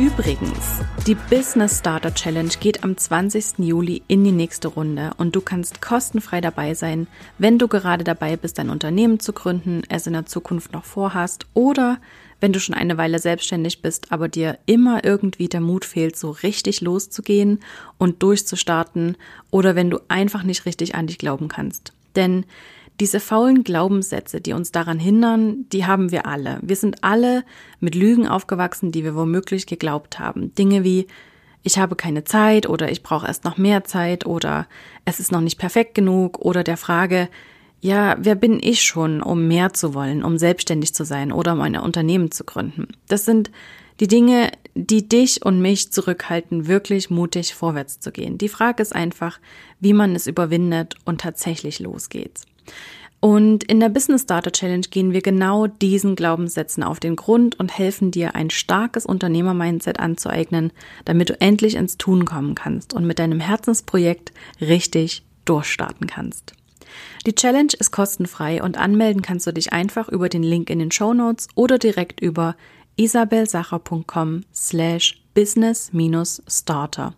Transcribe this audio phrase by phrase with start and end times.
[0.00, 3.58] Übrigens, die Business Starter Challenge geht am 20.
[3.58, 7.06] Juli in die nächste Runde und du kannst kostenfrei dabei sein,
[7.36, 11.44] wenn du gerade dabei bist, ein Unternehmen zu gründen, es in der Zukunft noch vorhast
[11.52, 11.98] oder
[12.40, 16.30] wenn du schon eine Weile selbstständig bist, aber dir immer irgendwie der Mut fehlt, so
[16.30, 17.60] richtig loszugehen
[17.98, 19.18] und durchzustarten
[19.50, 21.92] oder wenn du einfach nicht richtig an dich glauben kannst.
[22.16, 22.46] Denn
[23.00, 26.58] diese faulen Glaubenssätze, die uns daran hindern, die haben wir alle.
[26.62, 27.44] Wir sind alle
[27.80, 30.54] mit Lügen aufgewachsen, die wir womöglich geglaubt haben.
[30.54, 31.06] Dinge wie
[31.62, 34.66] ich habe keine Zeit oder ich brauche erst noch mehr Zeit oder
[35.04, 37.28] es ist noch nicht perfekt genug oder der Frage,
[37.80, 41.60] ja, wer bin ich schon, um mehr zu wollen, um selbstständig zu sein oder um
[41.62, 42.88] ein Unternehmen zu gründen?
[43.08, 43.50] Das sind
[44.00, 48.38] die Dinge, die dich und mich zurückhalten, wirklich mutig vorwärts zu gehen.
[48.38, 49.38] Die Frage ist einfach,
[49.80, 52.40] wie man es überwindet und tatsächlich losgeht.
[53.20, 57.76] Und in der Business Starter Challenge gehen wir genau diesen Glaubenssätzen auf den Grund und
[57.76, 60.72] helfen dir, ein starkes Unternehmer-Mindset anzueignen,
[61.04, 66.54] damit du endlich ins Tun kommen kannst und mit deinem Herzensprojekt richtig durchstarten kannst.
[67.26, 70.90] Die Challenge ist kostenfrei und anmelden kannst du dich einfach über den Link in den
[70.90, 72.56] Show Notes oder direkt über
[72.96, 77.14] isabelsacher.com slash business-starter.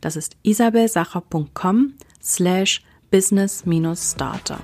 [0.00, 4.60] Das ist isabelsacher.com slash business-starter.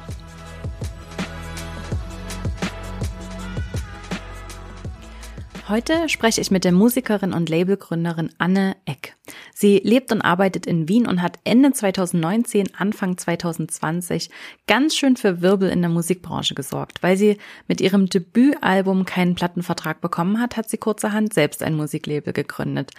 [5.71, 9.17] Heute spreche ich mit der Musikerin und Labelgründerin Anne Eck.
[9.55, 14.31] Sie lebt und arbeitet in Wien und hat Ende 2019, Anfang 2020
[14.67, 17.05] ganz schön für Wirbel in der Musikbranche gesorgt.
[17.05, 17.39] Weil sie
[17.69, 22.91] mit ihrem Debütalbum keinen Plattenvertrag bekommen hat, hat sie kurzerhand selbst ein Musiklabel gegründet.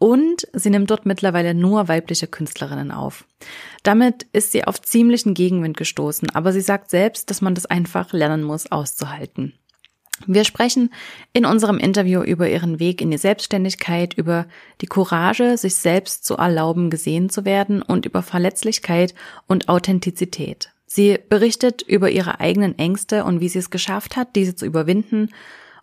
[0.00, 3.24] Und sie nimmt dort mittlerweile nur weibliche Künstlerinnen auf.
[3.84, 8.12] Damit ist sie auf ziemlichen Gegenwind gestoßen, aber sie sagt selbst, dass man das einfach
[8.12, 9.52] lernen muss auszuhalten.
[10.26, 10.90] Wir sprechen
[11.32, 14.46] in unserem Interview über ihren Weg in die Selbstständigkeit, über
[14.80, 19.14] die Courage, sich selbst zu erlauben, gesehen zu werden und über Verletzlichkeit
[19.46, 20.70] und Authentizität.
[20.86, 25.28] Sie berichtet über ihre eigenen Ängste und wie sie es geschafft hat, diese zu überwinden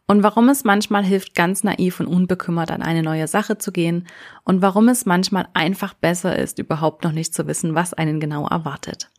[0.07, 4.07] und warum es manchmal hilft, ganz naiv und unbekümmert an eine neue Sache zu gehen
[4.43, 8.47] und warum es manchmal einfach besser ist, überhaupt noch nicht zu wissen, was einen genau
[8.47, 9.09] erwartet.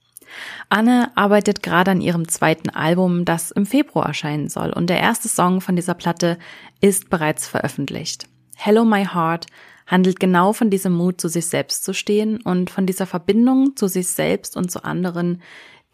[0.68, 5.28] Anne arbeitet gerade an ihrem zweiten Album, das im Februar erscheinen soll, und der erste
[5.28, 6.38] Song von dieser Platte
[6.80, 8.26] ist bereits veröffentlicht.
[8.56, 9.46] Hello My Heart
[9.86, 13.88] handelt genau von diesem Mut, zu sich selbst zu stehen und von dieser Verbindung zu
[13.88, 15.42] sich selbst und zu anderen,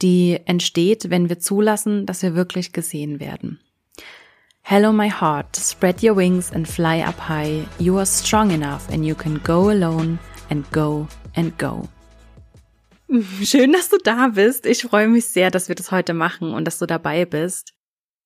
[0.02, 3.60] die entsteht, wenn wir zulassen, dass wir wirklich gesehen werden.
[4.62, 7.66] Hello my heart, spread your wings and fly up high.
[7.78, 10.18] You are strong enough and you can go alone
[10.48, 11.88] and go and go.
[13.42, 14.66] Schön, dass du da bist.
[14.66, 17.72] Ich freue mich sehr, dass wir das heute machen und dass du dabei bist.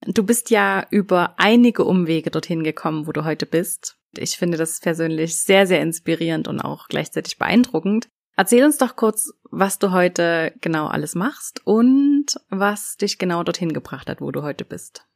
[0.07, 3.97] Du bist ja über einige Umwege dorthin gekommen, wo du heute bist.
[4.17, 8.09] Ich finde das persönlich sehr, sehr inspirierend und auch gleichzeitig beeindruckend.
[8.37, 13.73] Erzähl uns doch kurz, was du heute genau alles machst und was dich genau dorthin
[13.73, 15.07] gebracht hat, wo du heute bist.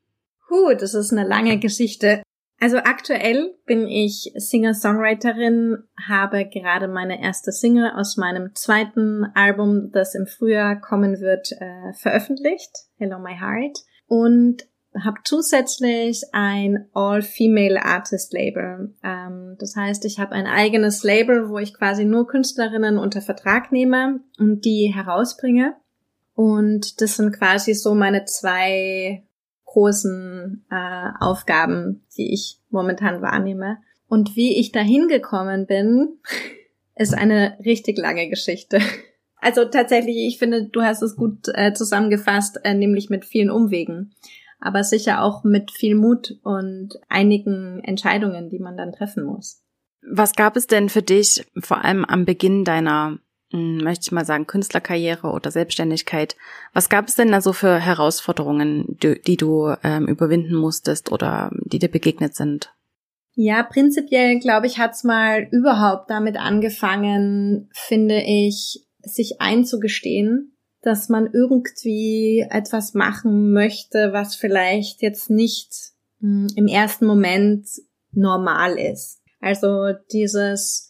[0.49, 2.23] Huh, das ist eine lange Geschichte.
[2.61, 10.17] Also aktuell bin ich Singer-Songwriterin, habe gerade meine erste Single aus meinem zweiten Album, das
[10.17, 13.79] im Frühjahr kommen wird, äh, veröffentlicht, Hello My Heart,
[14.09, 14.67] und
[15.05, 18.93] habe zusätzlich ein All-Female Artist Label.
[19.05, 23.71] Ähm, das heißt, ich habe ein eigenes Label, wo ich quasi nur Künstlerinnen unter Vertrag
[23.71, 25.77] nehme und die herausbringe.
[26.35, 29.28] Und das sind quasi so meine zwei
[29.79, 33.79] großen äh, Aufgaben, die ich momentan wahrnehme.
[34.09, 36.19] Und wie ich dahin gekommen bin,
[36.97, 38.81] ist eine richtig lange Geschichte.
[39.41, 44.13] Also tatsächlich, ich finde, du hast es gut äh, zusammengefasst, äh, nämlich mit vielen Umwegen,
[44.59, 49.63] aber sicher auch mit viel Mut und einigen Entscheidungen, die man dann treffen muss.
[50.03, 53.21] Was gab es denn für dich vor allem am Beginn deiner,
[53.51, 56.37] möchte ich mal sagen, Künstlerkarriere oder Selbstständigkeit?
[56.75, 61.51] Was gab es denn da so für Herausforderungen, die, die du ähm, überwinden musstest oder
[61.65, 62.75] die dir begegnet sind?
[63.35, 71.31] Ja, prinzipiell glaube ich, hat's mal überhaupt damit angefangen, finde ich, sich einzugestehen, dass man
[71.33, 75.73] irgendwie etwas machen möchte, was vielleicht jetzt nicht
[76.21, 77.69] mh, hm, im ersten Moment
[78.13, 79.21] normal ist.
[79.41, 80.88] Also dieses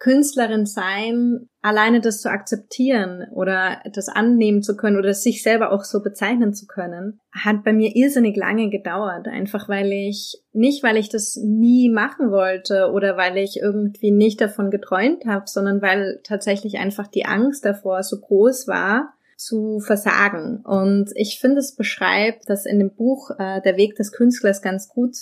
[0.00, 5.84] Künstlerin sein, alleine das zu akzeptieren oder das annehmen zu können oder sich selber auch
[5.84, 9.28] so bezeichnen zu können, hat bei mir irrsinnig lange gedauert.
[9.28, 14.40] Einfach weil ich, nicht weil ich das nie machen wollte oder weil ich irgendwie nicht
[14.40, 20.62] davon geträumt habe, sondern weil tatsächlich einfach die Angst davor so groß war, zu versagen.
[20.64, 24.88] Und ich finde, es beschreibt das in dem Buch äh, Der Weg des Künstlers ganz
[24.88, 25.14] gut,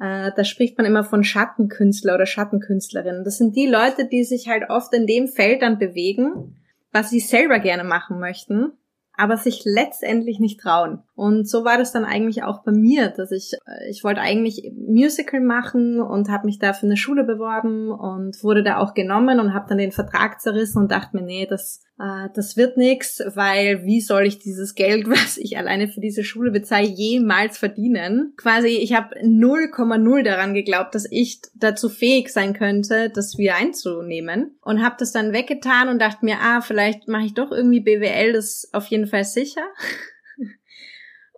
[0.00, 3.24] äh, da spricht man immer von Schattenkünstler oder Schattenkünstlerinnen.
[3.24, 6.56] Das sind die Leute, die sich halt oft in dem Feld dann bewegen,
[6.92, 8.72] was sie selber gerne machen möchten
[9.18, 11.02] aber sich letztendlich nicht trauen.
[11.16, 14.72] Und so war das dann eigentlich auch bei mir, dass ich, äh, ich wollte eigentlich
[14.76, 19.40] Musical machen und habe mich da für eine Schule beworben und wurde da auch genommen
[19.40, 23.20] und habe dann den Vertrag zerrissen und dachte mir, nee, das, äh, das wird nix,
[23.34, 28.34] weil wie soll ich dieses Geld, was ich alleine für diese Schule bezahle, jemals verdienen?
[28.36, 34.56] Quasi, ich habe 0,0 daran geglaubt, dass ich dazu fähig sein könnte, das wieder einzunehmen
[34.62, 38.32] und habe das dann weggetan und dachte mir, ah, vielleicht mache ich doch irgendwie BWL,
[38.32, 39.62] das auf jeden Fall sicher.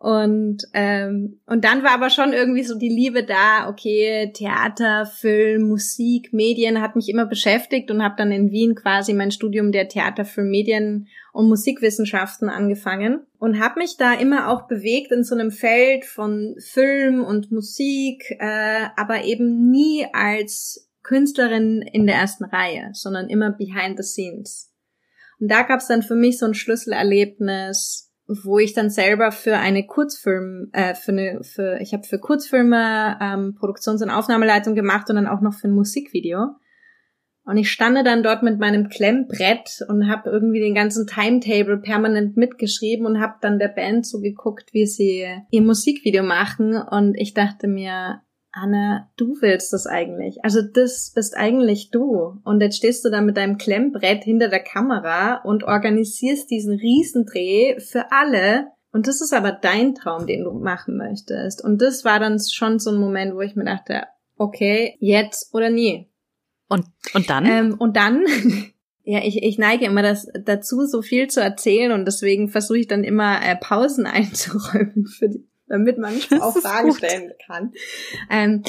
[0.02, 5.69] Und, ähm, und dann war aber schon irgendwie so die Liebe da, okay, Theater, Film,
[5.69, 9.88] Musik, Medien hat mich immer beschäftigt und habe dann in Wien quasi mein Studium der
[9.88, 15.35] Theater, Film, Medien und Musikwissenschaften angefangen und habe mich da immer auch bewegt in so
[15.35, 22.44] einem Feld von Film und Musik, äh, aber eben nie als Künstlerin in der ersten
[22.44, 24.73] Reihe, sondern immer behind the scenes.
[25.38, 28.09] Und da gab es dann für mich so ein Schlüsselerlebnis,
[28.44, 33.19] wo ich dann selber für eine Kurzfilm, äh, für eine, für, ich habe für Kurzfilme
[33.21, 36.55] ähm, Produktions- und Aufnahmeleitung gemacht und dann auch noch für ein Musikvideo.
[37.44, 42.37] Und ich stande dann dort mit meinem Klemmbrett und habe irgendwie den ganzen Timetable permanent
[42.37, 46.77] mitgeschrieben und habe dann der Band so geguckt, wie sie ihr Musikvideo machen.
[46.77, 48.21] Und ich dachte mir,
[48.52, 50.44] Anna, du willst das eigentlich.
[50.44, 52.41] Also das bist eigentlich du.
[52.44, 57.79] Und jetzt stehst du da mit deinem Klemmbrett hinter der Kamera und organisierst diesen Riesendreh
[57.81, 58.69] für alle.
[58.93, 61.62] Und das ist aber dein Traum, den du machen möchtest.
[61.62, 64.02] Und das war dann schon so ein Moment, wo ich mir dachte,
[64.37, 66.11] okay, jetzt oder nie.
[66.69, 67.46] Und, und dann?
[67.46, 68.25] Ähm, und dann,
[69.05, 72.88] ja, ich, ich neige immer das, dazu, so viel zu erzählen und deswegen versuche ich
[72.88, 76.99] dann immer äh, Pausen einzuräumen für die, damit man auch Fragen gut.
[76.99, 77.72] stellen kann.
[78.31, 78.62] Ähm,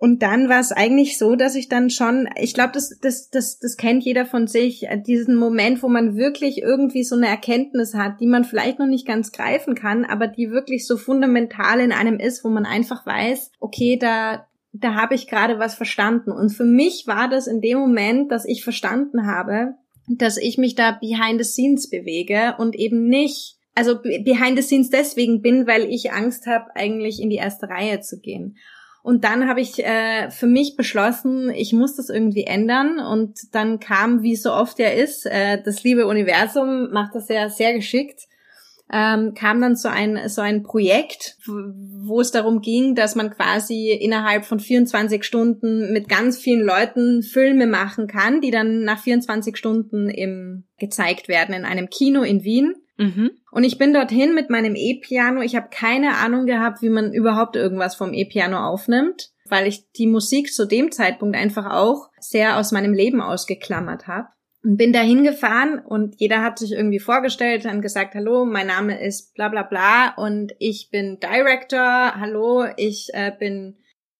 [0.00, 3.58] und dann war es eigentlich so, dass ich dann schon, ich glaube, das, das, das,
[3.58, 7.94] das kennt jeder von sich, äh, diesen Moment, wo man wirklich irgendwie so eine Erkenntnis
[7.94, 11.90] hat, die man vielleicht noch nicht ganz greifen kann, aber die wirklich so fundamental in
[11.90, 16.30] einem ist, wo man einfach weiß, okay, da, da habe ich gerade was verstanden.
[16.30, 19.74] Und für mich war das in dem Moment, dass ich verstanden habe,
[20.08, 24.90] dass ich mich da behind the scenes bewege und eben nicht also behind the scenes
[24.90, 28.56] deswegen bin, weil ich Angst habe, eigentlich in die erste Reihe zu gehen.
[29.04, 32.98] Und dann habe ich äh, für mich beschlossen, ich muss das irgendwie ändern.
[32.98, 37.48] Und dann kam, wie so oft ja ist, äh, das liebe Universum macht das ja
[37.48, 38.22] sehr geschickt.
[38.92, 43.92] Ähm, kam dann so ein so ein Projekt, wo es darum ging, dass man quasi
[43.92, 49.56] innerhalb von 24 Stunden mit ganz vielen Leuten Filme machen kann, die dann nach 24
[49.56, 52.74] Stunden im gezeigt werden in einem Kino in Wien.
[52.98, 53.30] Mhm.
[53.52, 55.40] Und ich bin dorthin mit meinem E-Piano.
[55.40, 60.08] Ich habe keine Ahnung gehabt, wie man überhaupt irgendwas vom E-Piano aufnimmt, weil ich die
[60.08, 64.28] Musik zu dem Zeitpunkt einfach auch sehr aus meinem Leben ausgeklammert habe.
[64.64, 69.00] Und bin da hingefahren und jeder hat sich irgendwie vorgestellt und gesagt, hallo, mein Name
[69.00, 73.76] ist bla bla bla und ich bin Director, hallo, ich äh, bin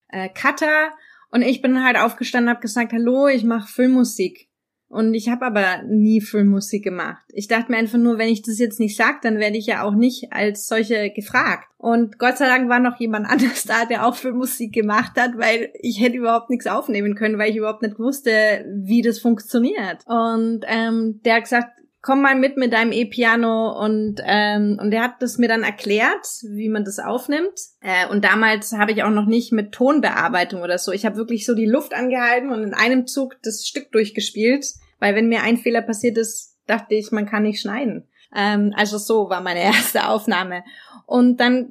[0.09, 0.93] äh, Cutter
[1.33, 4.48] und ich bin halt aufgestanden und habe gesagt, hallo, ich mache Filmmusik.
[4.89, 7.23] Und ich habe aber nie Filmmusik gemacht.
[7.29, 9.83] Ich dachte mir einfach nur, wenn ich das jetzt nicht sage, dann werde ich ja
[9.83, 11.69] auch nicht als solche gefragt.
[11.77, 15.71] Und Gott sei Dank war noch jemand anders da, der auch Filmmusik gemacht hat, weil
[15.81, 20.05] ich hätte überhaupt nichts aufnehmen können, weil ich überhaupt nicht wusste, wie das funktioniert.
[20.07, 25.03] Und ähm, der hat gesagt, komm mal mit mit deinem E-Piano und ähm, und er
[25.03, 27.59] hat das mir dann erklärt, wie man das aufnimmt.
[27.81, 30.93] Äh, und damals habe ich auch noch nicht mit Tonbearbeitung oder so.
[30.93, 34.67] Ich habe wirklich so die Luft angehalten und in einem Zug das Stück durchgespielt,
[35.01, 38.09] weil wenn mir ein Fehler passiert ist, dachte ich, man kann nicht schneiden.
[38.35, 40.65] Ähm, also so war meine erste Aufnahme.
[41.07, 41.69] Und dann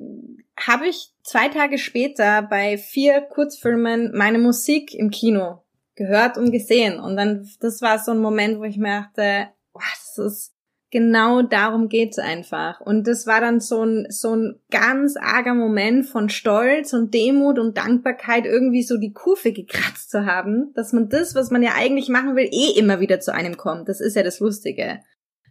[0.60, 5.64] habe ich zwei Tage später bei vier Kurzfilmen meine Musik im Kino
[5.96, 7.00] gehört und gesehen.
[7.00, 10.58] Und dann, das war so ein Moment, wo ich mir dachte, oh, das ist
[10.92, 12.82] genau darum geht's einfach.
[12.82, 17.60] Und das war dann so ein, so ein ganz arger Moment von Stolz und Demut
[17.60, 21.72] und Dankbarkeit, irgendwie so die Kurve gekratzt zu haben, dass man das, was man ja
[21.76, 23.90] eigentlich machen will, eh immer wieder zu einem kommt.
[23.90, 25.00] Das ist ja das Lustige.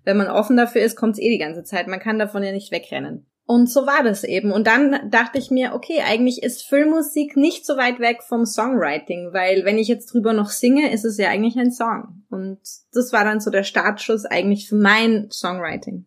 [0.05, 1.89] Wenn man offen dafür ist, kommt's eh die ganze Zeit.
[1.89, 3.27] Man kann davon ja nicht wegrennen.
[3.47, 4.51] Und so war das eben.
[4.51, 9.33] Und dann dachte ich mir, okay, eigentlich ist Filmmusik nicht so weit weg vom Songwriting,
[9.33, 12.25] weil wenn ich jetzt drüber noch singe, ist es ja eigentlich ein Song.
[12.29, 12.59] Und
[12.93, 16.07] das war dann so der Startschuss eigentlich für mein Songwriting.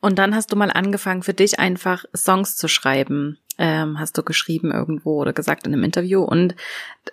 [0.00, 4.22] Und dann hast du mal angefangen, für dich einfach Songs zu schreiben ähm, hast du
[4.22, 6.54] geschrieben irgendwo oder gesagt in einem Interview und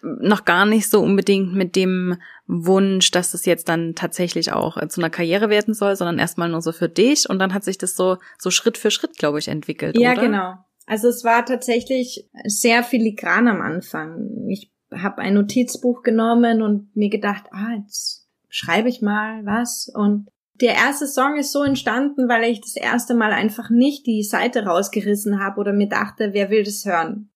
[0.03, 5.01] noch gar nicht so unbedingt mit dem Wunsch, dass das jetzt dann tatsächlich auch zu
[5.01, 7.95] einer Karriere werden soll, sondern erstmal nur so für dich und dann hat sich das
[7.95, 9.97] so so Schritt für Schritt, glaube ich, entwickelt.
[9.97, 10.21] Ja, oder?
[10.21, 10.53] genau.
[10.85, 14.45] Also es war tatsächlich sehr filigran am Anfang.
[14.47, 20.29] Ich habe ein Notizbuch genommen und mir gedacht, ah, jetzt schreibe ich mal was und
[20.61, 24.65] der erste Song ist so entstanden, weil ich das erste Mal einfach nicht die Seite
[24.65, 27.31] rausgerissen habe oder mir dachte, wer will das hören?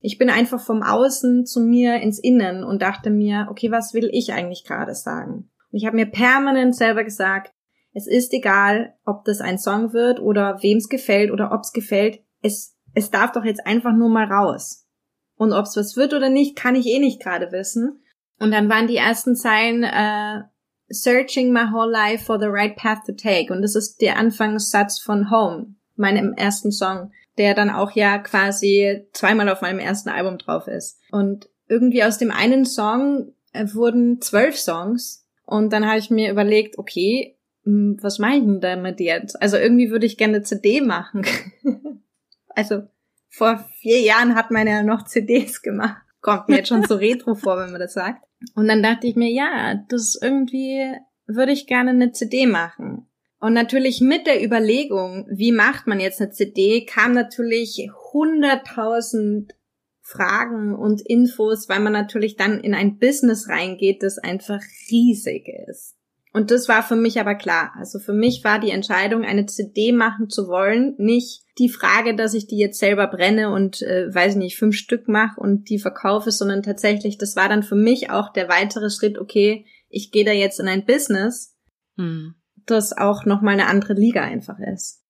[0.00, 4.08] Ich bin einfach vom Außen zu mir ins Innen und dachte mir, okay, was will
[4.12, 5.50] ich eigentlich gerade sagen?
[5.70, 7.52] Und ich habe mir permanent selber gesagt,
[7.92, 11.72] es ist egal, ob das ein Song wird oder wem es gefällt oder ob es
[11.72, 12.20] gefällt.
[12.40, 14.86] Es, es darf doch jetzt einfach nur mal raus.
[15.34, 18.00] Und ob es was wird oder nicht, kann ich eh nicht gerade wissen.
[18.38, 20.44] Und dann waren die ersten Zeilen, äh,
[20.90, 23.52] Searching my whole life for the right path to take.
[23.52, 29.06] Und das ist der Anfangssatz von Home, meinem ersten Song, der dann auch ja quasi
[29.12, 30.98] zweimal auf meinem ersten Album drauf ist.
[31.10, 35.26] Und irgendwie aus dem einen Song äh, wurden zwölf Songs.
[35.46, 39.40] Und dann habe ich mir überlegt, okay, hm, was mache ich denn damit jetzt?
[39.40, 41.24] Also irgendwie würde ich gerne CD machen.
[42.48, 42.82] also
[43.28, 46.02] vor vier Jahren hat man ja noch CDs gemacht.
[46.20, 48.24] Kommt mir jetzt schon so retro vor, wenn man das sagt.
[48.54, 50.94] Und dann dachte ich mir, ja, das irgendwie
[51.26, 53.06] würde ich gerne eine CD machen.
[53.38, 59.54] Und natürlich mit der Überlegung, wie macht man jetzt eine CD, kam natürlich hunderttausend
[60.02, 65.96] Fragen und Infos, weil man natürlich dann in ein Business reingeht, das einfach riesig ist.
[66.32, 67.72] Und das war für mich aber klar.
[67.76, 72.34] Also für mich war die Entscheidung, eine CD machen zu wollen, nicht die Frage, dass
[72.34, 76.30] ich die jetzt selber brenne und äh, weiß nicht, fünf Stück mache und die verkaufe,
[76.30, 80.30] sondern tatsächlich, das war dann für mich auch der weitere Schritt, okay, ich gehe da
[80.30, 81.56] jetzt in ein Business,
[81.96, 82.34] hm.
[82.64, 85.02] das auch nochmal eine andere Liga einfach ist.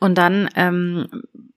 [0.00, 1.08] Und dann ähm,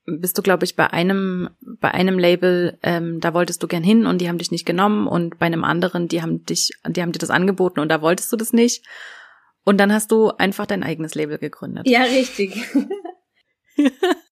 [0.08, 4.06] bist du, glaube ich, bei einem, bei einem Label, ähm, da wolltest du gern hin
[4.06, 7.12] und die haben dich nicht genommen und bei einem anderen, die haben dich, die haben
[7.12, 8.86] dir das angeboten und da wolltest du das nicht.
[9.66, 11.88] Und dann hast du einfach dein eigenes Label gegründet.
[11.90, 12.56] Ja, richtig.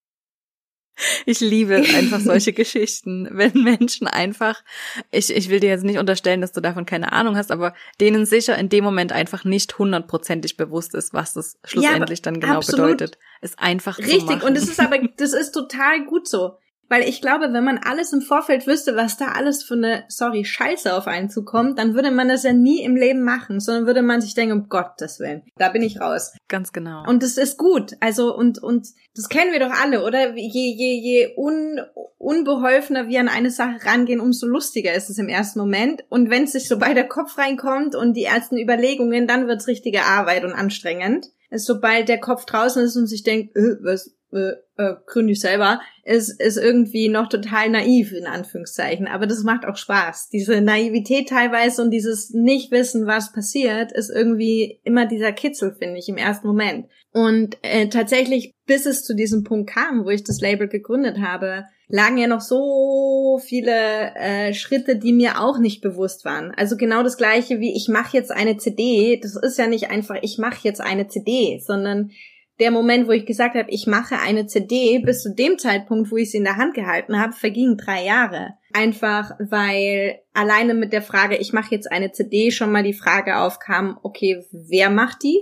[1.25, 4.64] Ich liebe einfach solche Geschichten, wenn Menschen einfach,
[5.12, 8.25] ich, ich will dir jetzt nicht unterstellen, dass du davon keine Ahnung hast, aber denen
[8.25, 12.60] sicher in dem Moment einfach nicht hundertprozentig bewusst ist, was das schlussendlich ja, dann genau
[12.60, 16.58] bedeutet, ist einfach Richtig, und es ist aber, das ist total gut so.
[16.88, 20.46] Weil ich glaube, wenn man alles im Vorfeld wüsste, was da alles für eine, sorry,
[20.46, 24.04] Scheiße auf einen zukommt, dann würde man das ja nie im Leben machen, sondern würde
[24.04, 26.34] man sich denken, um Gottes Willen, da bin ich raus.
[26.48, 27.04] Ganz genau.
[27.08, 27.94] Und das ist gut.
[28.01, 30.36] Also, und, und das kennen wir doch alle, oder?
[30.36, 31.80] Je, je, je un,
[32.18, 36.04] unbeholfener wir an eine Sache rangehen, umso lustiger ist es im ersten Moment.
[36.10, 39.68] Und wenn es sich so bei der Kopf reinkommt und die ersten Überlegungen, dann wird's
[39.68, 41.32] richtige Arbeit und anstrengend.
[41.51, 45.80] Sobald der Kopf draußen ist und sich denkt, äh, was, äh, äh, gründe ich selber,
[46.04, 49.08] ist, ist irgendwie noch total naiv, in Anführungszeichen.
[49.08, 50.30] Aber das macht auch Spaß.
[50.30, 56.10] Diese Naivität teilweise und dieses Nicht-Wissen, was passiert, ist irgendwie immer dieser Kitzel, finde ich,
[56.10, 56.88] im ersten Moment.
[57.13, 61.63] Und äh, tatsächlich, bis es zu diesem Punkt kam, wo ich das Label gegründet habe,
[61.88, 66.51] lagen ja noch so viele äh, Schritte, die mir auch nicht bewusst waren.
[66.58, 69.20] Also genau das gleiche wie ich mache jetzt eine CD.
[69.22, 72.12] Das ist ja nicht einfach, ich mache jetzt eine CD, sondern
[72.60, 76.18] der Moment, wo ich gesagt habe, ich mache eine CD, bis zu dem Zeitpunkt, wo
[76.18, 78.54] ich sie in der Hand gehalten habe, vergingen drei Jahre.
[78.74, 83.38] Einfach weil alleine mit der Frage, ich mache jetzt eine CD, schon mal die Frage
[83.38, 85.42] aufkam, okay, wer macht die?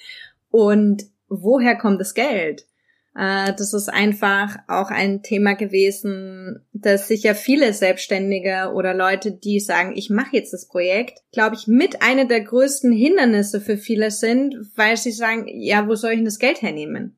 [0.50, 2.66] Und woher kommt das Geld?
[3.14, 9.60] Äh, das ist einfach auch ein Thema gewesen, dass sicher viele Selbstständige oder Leute, die
[9.60, 14.10] sagen, ich mache jetzt das Projekt, glaube ich, mit einer der größten Hindernisse für viele
[14.10, 17.16] sind, weil sie sagen, ja, wo soll ich denn das Geld hernehmen?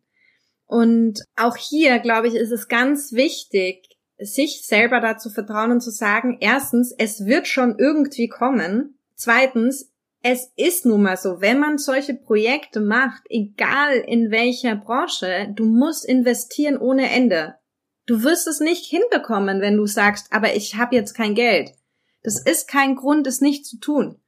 [0.66, 5.90] Und auch hier, glaube ich, ist es ganz wichtig, sich selber dazu vertrauen und zu
[5.90, 8.99] sagen, erstens, es wird schon irgendwie kommen.
[9.16, 9.89] Zweitens,
[10.22, 15.64] es ist nun mal so, wenn man solche Projekte macht, egal in welcher Branche, du
[15.64, 17.54] musst investieren ohne Ende.
[18.06, 21.70] Du wirst es nicht hinbekommen, wenn du sagst, aber ich habe jetzt kein Geld.
[22.22, 24.20] Das ist kein Grund, es nicht zu tun,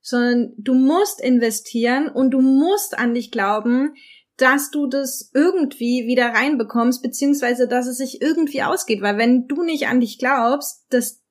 [0.00, 3.94] sondern du musst investieren und du musst an dich glauben,
[4.36, 9.62] dass du das irgendwie wieder reinbekommst, beziehungsweise dass es sich irgendwie ausgeht, weil wenn du
[9.62, 11.22] nicht an dich glaubst, dass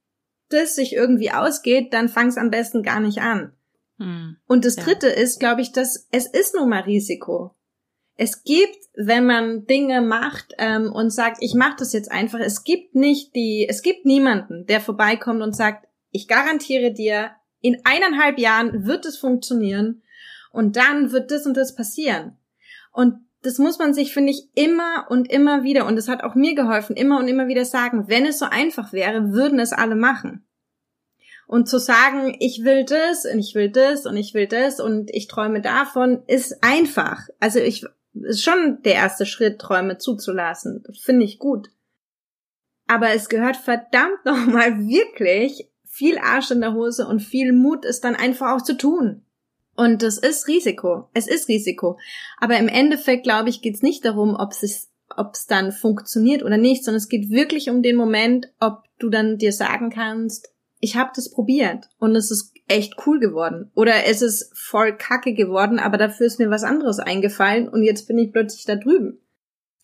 [0.50, 3.54] das sich irgendwie ausgeht, dann fang's am besten gar nicht an.
[4.00, 4.38] Hm.
[4.48, 5.14] Und das dritte ja.
[5.14, 7.56] ist, glaube ich, dass es ist nun mal Risiko.
[8.16, 12.64] Es gibt, wenn man Dinge macht ähm, und sagt, ich mache das jetzt einfach, es
[12.64, 18.40] gibt nicht die, es gibt niemanden, der vorbeikommt und sagt, ich garantiere dir, in eineinhalb
[18.40, 20.02] Jahren wird es funktionieren
[20.52, 22.38] und dann wird das und das passieren.
[22.92, 26.36] Und das muss man sich, finde ich, immer und immer wieder, und das hat auch
[26.36, 29.96] mir geholfen, immer und immer wieder sagen, wenn es so einfach wäre, würden es alle
[29.96, 30.46] machen.
[31.50, 35.10] Und zu sagen, ich will das und ich will das und ich will das und
[35.12, 37.28] ich träume davon, ist einfach.
[37.40, 40.84] Also ich, ist schon der erste Schritt, Träume zuzulassen.
[41.02, 41.72] Finde ich gut.
[42.86, 48.00] Aber es gehört verdammt nochmal wirklich viel Arsch in der Hose und viel Mut, es
[48.00, 49.24] dann einfach auch zu tun.
[49.76, 51.10] Und das ist Risiko.
[51.16, 51.98] Es ist Risiko.
[52.38, 54.88] Aber im Endeffekt, glaube ich, geht es nicht darum, ob es
[55.18, 59.10] ob es dann funktioniert oder nicht, sondern es geht wirklich um den Moment, ob du
[59.10, 63.72] dann dir sagen kannst, ich habe das probiert und es ist echt cool geworden.
[63.76, 68.08] Oder es ist voll kacke geworden, aber dafür ist mir was anderes eingefallen und jetzt
[68.08, 69.20] bin ich plötzlich da drüben.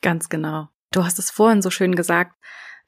[0.01, 0.69] Ganz genau.
[0.91, 2.35] Du hast es vorhin so schön gesagt,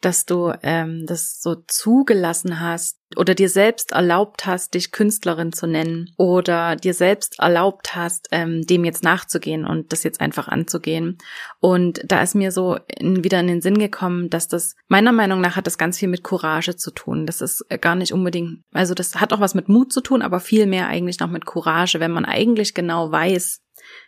[0.01, 5.65] dass du ähm, das so zugelassen hast oder dir selbst erlaubt hast, dich Künstlerin zu
[5.65, 11.17] nennen oder dir selbst erlaubt hast, ähm, dem jetzt nachzugehen und das jetzt einfach anzugehen.
[11.59, 15.39] Und da ist mir so in, wieder in den Sinn gekommen, dass das meiner Meinung
[15.39, 17.25] nach hat das ganz viel mit Courage zu tun.
[17.25, 20.41] Das ist gar nicht unbedingt, also das hat auch was mit Mut zu tun, aber
[20.41, 23.61] viel mehr eigentlich noch mit Courage, wenn man eigentlich genau weiß,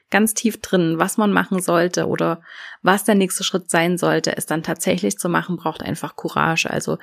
[0.09, 2.41] ganz tief drin, was man machen sollte oder
[2.81, 6.69] was der nächste Schritt sein sollte, es dann tatsächlich zu machen, braucht einfach Courage.
[6.69, 6.97] Also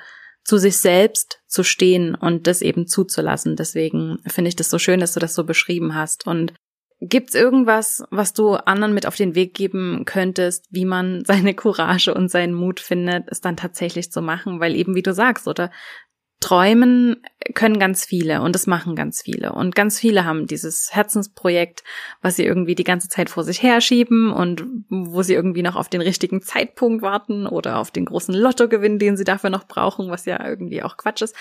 [0.47, 3.57] zu sich selbst zu stehen und das eben zuzulassen.
[3.57, 6.25] Deswegen finde ich das so schön, dass du das so beschrieben hast.
[6.25, 6.53] Und
[7.01, 12.13] gibt's irgendwas, was du anderen mit auf den Weg geben könntest, wie man seine Courage
[12.13, 14.61] und seinen Mut findet, es dann tatsächlich zu machen?
[14.61, 15.69] Weil eben, wie du sagst, oder
[16.39, 17.23] Träumen
[17.55, 19.53] können ganz viele und das machen ganz viele.
[19.53, 21.83] Und ganz viele haben dieses Herzensprojekt,
[22.21, 25.89] was sie irgendwie die ganze Zeit vor sich herschieben und wo sie irgendwie noch auf
[25.89, 30.25] den richtigen Zeitpunkt warten oder auf den großen Lottogewinn, den sie dafür noch brauchen, was
[30.25, 31.35] ja irgendwie auch Quatsch ist.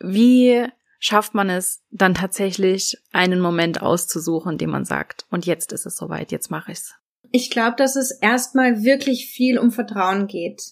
[0.00, 0.66] Wie
[0.98, 5.86] schafft man es dann tatsächlich, einen Moment auszusuchen, in dem man sagt, und jetzt ist
[5.86, 6.94] es soweit, jetzt mache ich's?
[7.30, 10.62] Ich glaube, dass es erstmal wirklich viel um Vertrauen geht.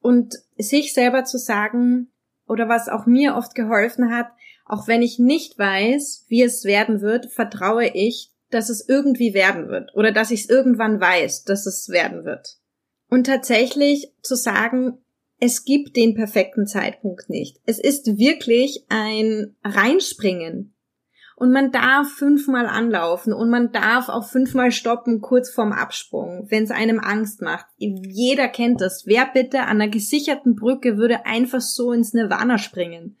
[0.00, 2.10] Und sich selber zu sagen,
[2.46, 4.28] oder was auch mir oft geholfen hat,
[4.66, 9.68] auch wenn ich nicht weiß, wie es werden wird, vertraue ich, dass es irgendwie werden
[9.68, 12.58] wird oder dass ich es irgendwann weiß, dass es werden wird.
[13.08, 14.98] Und tatsächlich zu sagen,
[15.40, 17.60] es gibt den perfekten Zeitpunkt nicht.
[17.66, 20.73] Es ist wirklich ein Reinspringen.
[21.36, 26.62] Und man darf fünfmal anlaufen und man darf auch fünfmal stoppen kurz vorm Absprung, wenn
[26.62, 27.66] es einem Angst macht.
[27.76, 29.06] Jeder kennt das.
[29.06, 33.16] Wer bitte an einer gesicherten Brücke würde einfach so ins Nirvana springen?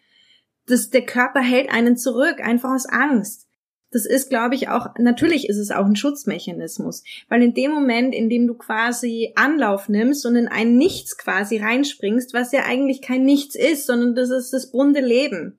[0.66, 3.48] Das, der Körper hält einen zurück, einfach aus Angst.
[3.90, 8.12] Das ist, glaube ich, auch, natürlich ist es auch ein Schutzmechanismus, weil in dem Moment,
[8.12, 13.02] in dem du quasi Anlauf nimmst und in ein Nichts quasi reinspringst, was ja eigentlich
[13.02, 15.58] kein Nichts ist, sondern das ist das bunte Leben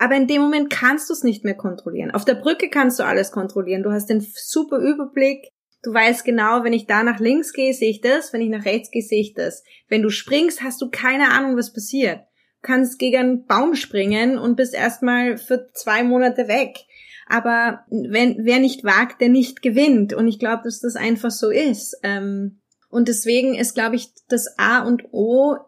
[0.00, 2.10] aber in dem Moment kannst du es nicht mehr kontrollieren.
[2.10, 3.82] Auf der Brücke kannst du alles kontrollieren.
[3.82, 5.50] Du hast den super Überblick.
[5.82, 8.32] Du weißt genau, wenn ich da nach links gehe, sehe ich das.
[8.32, 9.62] Wenn ich nach rechts gehe, sehe ich das.
[9.88, 12.20] Wenn du springst, hast du keine Ahnung, was passiert.
[12.62, 16.78] Du kannst gegen einen Baum springen und bist erstmal für zwei Monate weg.
[17.26, 20.14] Aber wenn, wer nicht wagt, der nicht gewinnt.
[20.14, 21.94] Und ich glaube, dass das einfach so ist.
[22.02, 25.58] Ähm, und deswegen ist, glaube ich, das A und O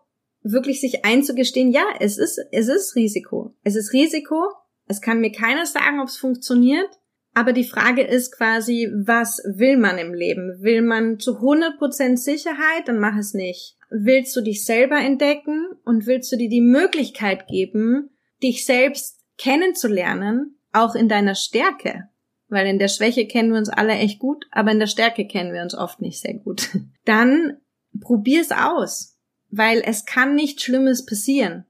[0.43, 3.55] wirklich sich einzugestehen, ja, es ist, es ist Risiko.
[3.63, 4.45] Es ist Risiko.
[4.87, 6.89] Es kann mir keiner sagen, ob es funktioniert.
[7.35, 10.63] Aber die Frage ist quasi, was will man im Leben?
[10.63, 12.87] Will man zu 100% Sicherheit?
[12.87, 13.77] Dann mach es nicht.
[13.91, 18.11] Willst du dich selber entdecken und willst du dir die Möglichkeit geben,
[18.43, 22.09] dich selbst kennenzulernen, auch in deiner Stärke?
[22.53, 25.55] weil in der Schwäche kennen wir uns alle echt gut, aber in der Stärke kennen
[25.55, 26.69] wir uns oft nicht sehr gut.
[27.07, 27.57] Dann
[27.99, 29.12] probier's aus,
[29.53, 31.65] weil es kann nichts Schlimmes passieren.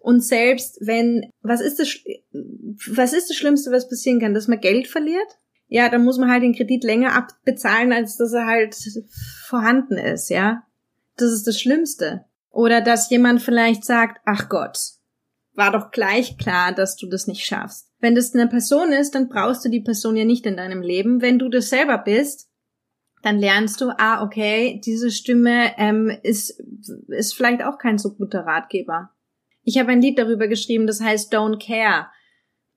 [0.00, 1.88] Und selbst wenn, was ist das,
[2.92, 5.38] was ist das Schlimmste, was passieren kann, dass man Geld verliert?
[5.66, 8.76] Ja, dann muss man halt den Kredit länger abbezahlen, als dass er halt
[9.46, 10.62] vorhanden ist, ja.
[11.16, 12.24] Das ist das Schlimmste.
[12.50, 14.78] Oder dass jemand vielleicht sagt, ach Gott,
[15.54, 17.90] war doch gleich klar, dass du das nicht schaffst.
[17.98, 21.20] Wenn das eine Person ist, dann brauchst du die Person ja nicht in deinem Leben.
[21.20, 22.47] Wenn du das selber bist,
[23.22, 26.62] dann lernst du, ah, okay, diese Stimme ähm, ist,
[27.08, 29.10] ist vielleicht auch kein so guter Ratgeber.
[29.62, 32.08] Ich habe ein Lied darüber geschrieben, das heißt Don't Care.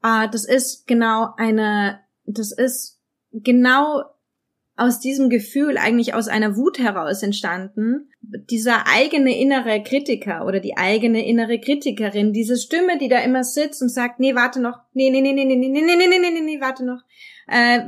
[0.01, 2.99] Ah, das ist genau eine, das ist
[3.31, 4.03] genau
[4.75, 10.75] aus diesem Gefühl, eigentlich aus einer Wut heraus entstanden, dieser eigene innere Kritiker oder die
[10.75, 15.09] eigene innere Kritikerin, diese Stimme, die da immer sitzt und sagt, nee, warte noch, nee,
[15.11, 17.01] nee, nee, nee, nee, nee, nee, nee, nee, nee, nee, nee, warte noch,
[17.47, 17.81] äh,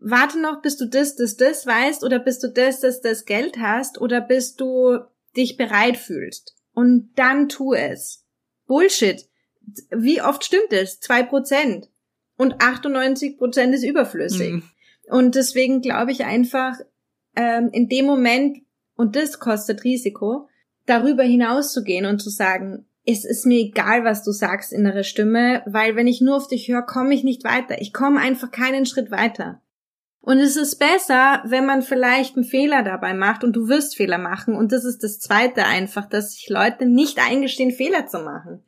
[0.00, 3.58] warte noch, bis du das, das, das weißt oder bis du das, das, das Geld
[3.58, 4.98] hast oder bis du
[5.36, 6.56] dich bereit fühlst.
[6.72, 8.24] Und dann tu es.
[8.66, 9.28] Bullshit.
[9.90, 11.00] Wie oft stimmt es?
[11.00, 11.88] Zwei Prozent.
[12.36, 14.52] Und 98 Prozent ist überflüssig.
[14.52, 14.62] Mhm.
[15.08, 16.76] Und deswegen glaube ich einfach,
[17.34, 18.58] ähm, in dem Moment,
[18.94, 20.48] und das kostet Risiko,
[20.86, 25.96] darüber hinauszugehen und zu sagen, es ist mir egal, was du sagst, innere Stimme, weil
[25.96, 27.80] wenn ich nur auf dich höre, komme ich nicht weiter.
[27.80, 29.62] Ich komme einfach keinen Schritt weiter.
[30.20, 34.18] Und es ist besser, wenn man vielleicht einen Fehler dabei macht und du wirst Fehler
[34.18, 34.54] machen.
[34.54, 38.64] Und das ist das Zweite einfach, dass sich Leute nicht eingestehen, Fehler zu machen.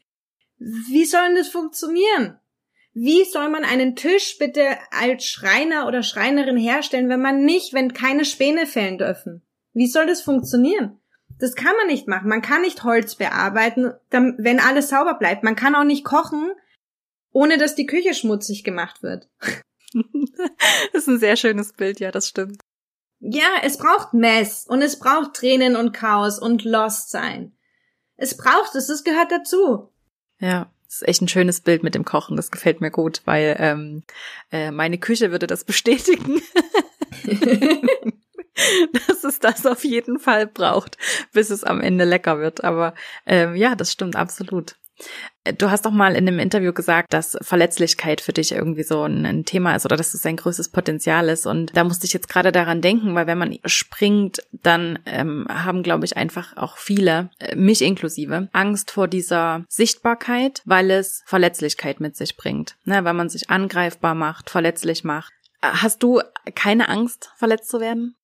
[0.58, 2.38] Wie soll das funktionieren?
[2.92, 7.92] Wie soll man einen Tisch bitte als Schreiner oder Schreinerin herstellen, wenn man nicht, wenn
[7.92, 9.42] keine Späne fällen dürfen?
[9.72, 10.98] Wie soll das funktionieren?
[11.38, 12.28] Das kann man nicht machen.
[12.28, 15.42] Man kann nicht Holz bearbeiten, wenn alles sauber bleibt.
[15.44, 16.50] Man kann auch nicht kochen,
[17.32, 19.28] ohne dass die Küche schmutzig gemacht wird.
[20.92, 22.60] das ist ein sehr schönes Bild, ja, das stimmt.
[23.20, 27.52] Ja, es braucht Mess und es braucht Tränen und Chaos und Lost sein.
[28.16, 29.90] Es braucht es, es gehört dazu.
[30.38, 30.70] Ja.
[30.86, 32.36] Das ist echt ein schönes Bild mit dem Kochen.
[32.36, 34.02] Das gefällt mir gut, weil ähm,
[34.50, 36.42] äh, meine Küche würde das bestätigen.
[39.08, 40.96] dass es das auf jeden Fall braucht,
[41.32, 42.64] bis es am Ende lecker wird.
[42.64, 42.94] Aber
[43.26, 44.76] ähm, ja, das stimmt absolut.
[45.56, 49.24] Du hast doch mal in einem Interview gesagt, dass Verletzlichkeit für dich irgendwie so ein,
[49.24, 51.46] ein, Thema ist oder dass es ein größtes Potenzial ist.
[51.46, 55.82] Und da musste ich jetzt gerade daran denken, weil wenn man springt, dann ähm, haben,
[55.82, 62.00] glaube ich, einfach auch viele, äh, mich inklusive, Angst vor dieser Sichtbarkeit, weil es Verletzlichkeit
[62.00, 62.76] mit sich bringt.
[62.84, 65.32] Ne, weil man sich angreifbar macht, verletzlich macht.
[65.62, 66.20] Hast du
[66.54, 68.14] keine Angst, verletzt zu werden?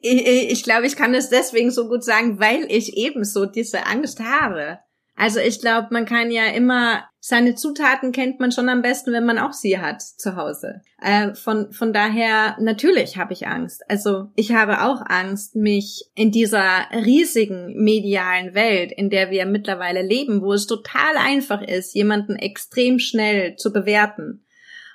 [0.00, 4.18] Ich, ich glaube, ich kann es deswegen so gut sagen, weil ich ebenso diese Angst
[4.18, 4.80] habe.
[5.14, 9.26] Also ich glaube, man kann ja immer, seine Zutaten kennt man schon am besten, wenn
[9.26, 10.80] man auch sie hat zu Hause.
[11.00, 13.82] Äh, von, von daher, natürlich habe ich Angst.
[13.88, 20.02] Also ich habe auch Angst, mich in dieser riesigen medialen Welt, in der wir mittlerweile
[20.02, 24.44] leben, wo es total einfach ist, jemanden extrem schnell zu bewerten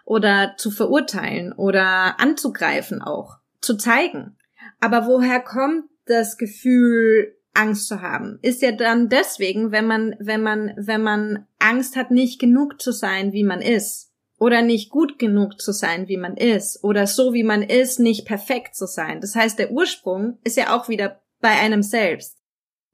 [0.03, 4.37] oder zu verurteilen oder anzugreifen auch, zu zeigen.
[4.79, 8.39] Aber woher kommt das Gefühl, Angst zu haben.
[8.41, 12.91] Ist ja dann deswegen, wenn man, wenn man, wenn man Angst hat, nicht genug zu
[12.91, 14.13] sein, wie man ist.
[14.39, 16.83] Oder nicht gut genug zu sein, wie man ist.
[16.83, 19.19] Oder so, wie man ist, nicht perfekt zu sein.
[19.19, 22.37] Das heißt, der Ursprung ist ja auch wieder bei einem selbst.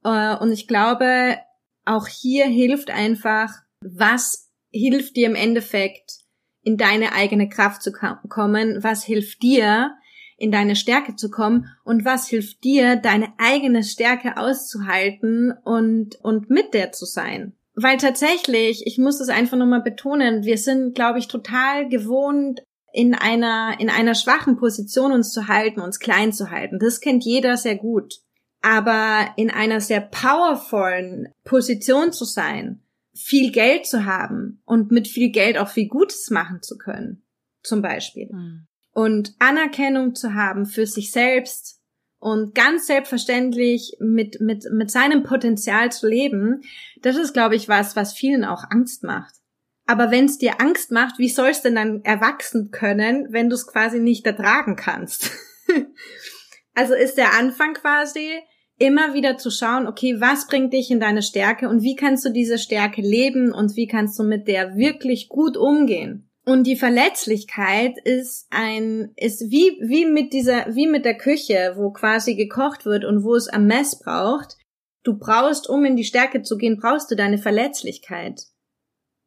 [0.05, 1.37] Äh, und ich glaube,
[1.85, 6.19] auch hier hilft einfach, was hilft dir im Endeffekt,
[6.61, 8.81] in deine eigene Kraft zu kommen?
[8.81, 9.91] Was hilft dir,
[10.43, 16.49] in deine Stärke zu kommen und was hilft dir, deine eigene Stärke auszuhalten und, und
[16.49, 17.53] mit der zu sein.
[17.75, 23.15] Weil tatsächlich, ich muss es einfach nochmal betonen, wir sind, glaube ich, total gewohnt, in
[23.15, 26.77] einer, in einer schwachen Position uns zu halten, uns klein zu halten.
[26.77, 28.15] Das kennt jeder sehr gut.
[28.61, 32.83] Aber in einer sehr powervollen Position zu sein,
[33.15, 37.23] viel Geld zu haben und mit viel Geld auch viel Gutes machen zu können,
[37.63, 38.29] zum Beispiel.
[38.31, 41.81] Mhm und Anerkennung zu haben für sich selbst
[42.19, 46.61] und ganz selbstverständlich mit, mit, mit seinem Potenzial zu leben,
[47.01, 49.33] das ist, glaube ich, was, was vielen auch Angst macht.
[49.85, 53.55] Aber wenn es dir Angst macht, wie soll es denn dann erwachsen können, wenn du
[53.55, 55.31] es quasi nicht ertragen kannst?
[56.73, 58.29] also ist der Anfang quasi
[58.77, 62.29] immer wieder zu schauen, okay, was bringt dich in deine Stärke und wie kannst du
[62.29, 66.29] diese Stärke leben und wie kannst du mit der wirklich gut umgehen?
[66.45, 71.91] Und die Verletzlichkeit ist ein, ist wie, wie mit dieser, wie mit der Küche, wo
[71.91, 74.57] quasi gekocht wird und wo es am Mess braucht.
[75.03, 78.41] Du brauchst, um in die Stärke zu gehen, brauchst du deine Verletzlichkeit.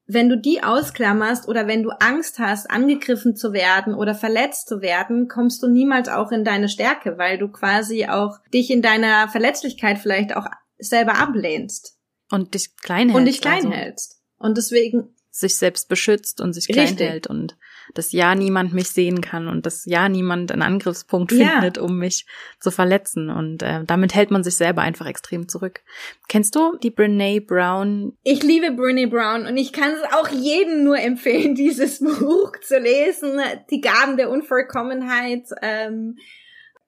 [0.07, 4.81] wenn du die ausklammerst oder wenn du Angst hast, angegriffen zu werden oder verletzt zu
[4.81, 9.29] werden, kommst du niemals auch in deine Stärke, weil du quasi auch dich in deiner
[9.29, 10.47] Verletzlichkeit vielleicht auch
[10.79, 11.99] selber ablehnst.
[12.31, 13.17] Und dich klein hältst.
[13.17, 14.23] Und dich klein also hältst.
[14.39, 15.16] Und deswegen.
[15.39, 17.09] Sich selbst beschützt und sich klein Richtig.
[17.09, 17.57] hält und
[17.95, 21.49] dass ja niemand mich sehen kann und dass ja niemand einen Angriffspunkt ja.
[21.49, 22.27] findet, um mich
[22.59, 23.31] zu verletzen.
[23.31, 25.81] Und äh, damit hält man sich selber einfach extrem zurück.
[26.29, 28.17] Kennst du die Brene Brown?
[28.23, 32.79] Ich liebe Brene Brown und ich kann es auch jedem nur empfehlen, dieses Buch zu
[32.79, 33.39] lesen.
[33.71, 35.49] Die Gaben der Unvollkommenheit.
[35.63, 36.17] Ähm,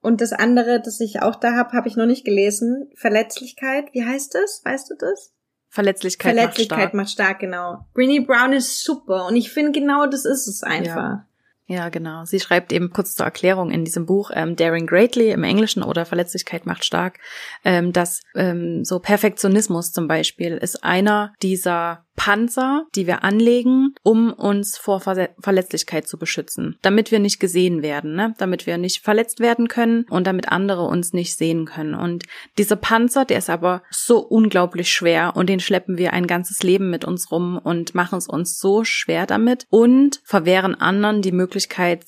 [0.01, 2.91] und das andere, das ich auch da habe, habe ich noch nicht gelesen.
[2.95, 4.63] Verletzlichkeit, wie heißt das?
[4.65, 5.35] Weißt du das?
[5.71, 6.95] Verletzlichkeit, Verletzlichkeit macht stark.
[6.95, 7.87] macht stark, genau.
[7.95, 10.97] Brené Brown ist super und ich finde genau das ist es einfach.
[10.97, 11.28] Ja.
[11.71, 12.25] Ja, genau.
[12.25, 16.07] Sie schreibt eben kurz zur Erklärung in diesem Buch ähm, Daring Greatly im Englischen oder
[16.07, 17.19] Verletzlichkeit macht stark,
[17.63, 24.33] ähm, dass ähm, so Perfektionismus zum Beispiel ist einer dieser Panzer, die wir anlegen, um
[24.33, 28.35] uns vor Ver Verletzlichkeit zu beschützen, damit wir nicht gesehen werden, ne?
[28.39, 31.95] damit wir nicht verletzt werden können und damit andere uns nicht sehen können.
[31.95, 32.25] Und
[32.59, 36.91] dieser Panzer, der ist aber so unglaublich schwer und den schleppen wir ein ganzes Leben
[36.91, 41.58] mit uns rum und machen es uns so schwer damit und verwehren anderen die Möglichkeit,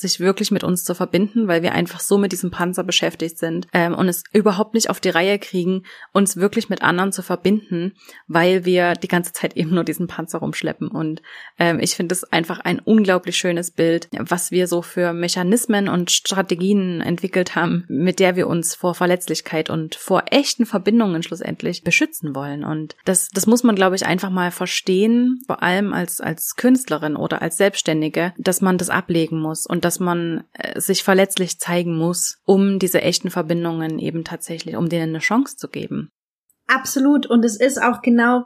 [0.01, 3.69] sich wirklich mit uns zu verbinden, weil wir einfach so mit diesem Panzer beschäftigt sind
[3.73, 7.93] ähm, und es überhaupt nicht auf die Reihe kriegen, uns wirklich mit anderen zu verbinden,
[8.27, 10.89] weil wir die ganze Zeit eben nur diesen diesen Panzer rumschleppen.
[10.89, 11.23] Und
[11.59, 16.11] ähm, ich finde es einfach ein unglaublich schönes Bild, was wir so für Mechanismen und
[16.11, 22.35] Strategien entwickelt haben, mit der wir uns vor Verletzlichkeit und vor echten Verbindungen schlussendlich beschützen
[22.35, 22.65] wollen.
[22.65, 27.17] Und das, das muss man, glaube ich, einfach mal verstehen, vor allem als, als Künstlerin
[27.17, 31.97] oder als Selbstständige, dass man das ablegen muss und dass man äh, sich verletzlich zeigen
[31.97, 36.11] muss, um diese echten Verbindungen eben tatsächlich, um denen eine Chance zu geben.
[36.67, 37.27] Absolut.
[37.27, 38.45] Und es ist auch genau,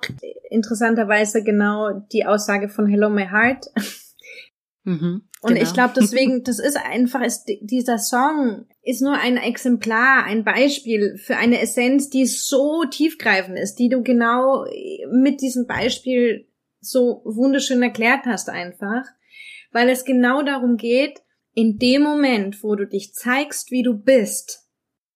[0.49, 3.67] interessanterweise genau die Aussage von Hello My Heart.
[4.85, 5.63] Mhm, und genau.
[5.63, 11.17] ich glaube deswegen, das ist einfach, ist, dieser Song ist nur ein Exemplar, ein Beispiel
[11.19, 14.65] für eine Essenz, die so tiefgreifend ist, die du genau
[15.11, 16.49] mit diesem Beispiel
[16.81, 19.05] so wunderschön erklärt hast einfach,
[19.75, 21.21] weil es genau darum geht,
[21.53, 24.63] in dem Moment, wo du dich zeigst, wie du bist,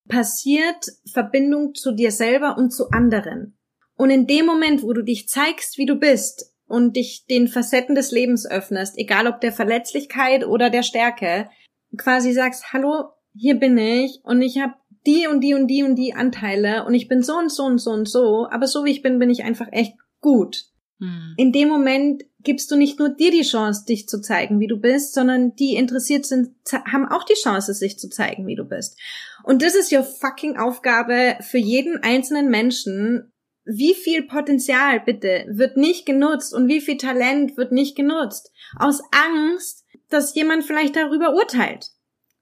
[0.09, 3.57] passiert Verbindung zu dir selber und zu anderen.
[3.97, 7.95] Und in dem Moment, wo du dich zeigst, wie du bist und dich den Facetten
[7.95, 11.49] des Lebens öffnest, egal ob der Verletzlichkeit oder der Stärke,
[11.97, 14.75] quasi sagst, hallo, hier bin ich und ich habe
[15.07, 17.79] die und die und die und die Anteile und ich bin so und so und
[17.79, 20.65] so und so, aber so wie ich bin, bin ich einfach echt gut.
[20.99, 21.35] Hm.
[21.37, 24.77] In dem Moment gibst du nicht nur dir die Chance, dich zu zeigen, wie du
[24.77, 28.97] bist, sondern die interessiert sind, haben auch die Chance, sich zu zeigen, wie du bist.
[29.43, 33.33] Und das ist ja fucking Aufgabe für jeden einzelnen Menschen.
[33.65, 38.53] Wie viel Potenzial bitte wird nicht genutzt und wie viel Talent wird nicht genutzt?
[38.79, 41.91] Aus Angst, dass jemand vielleicht darüber urteilt.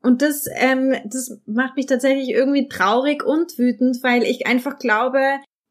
[0.03, 5.21] Und das, ähm, das macht mich tatsächlich irgendwie traurig und wütend, weil ich einfach glaube,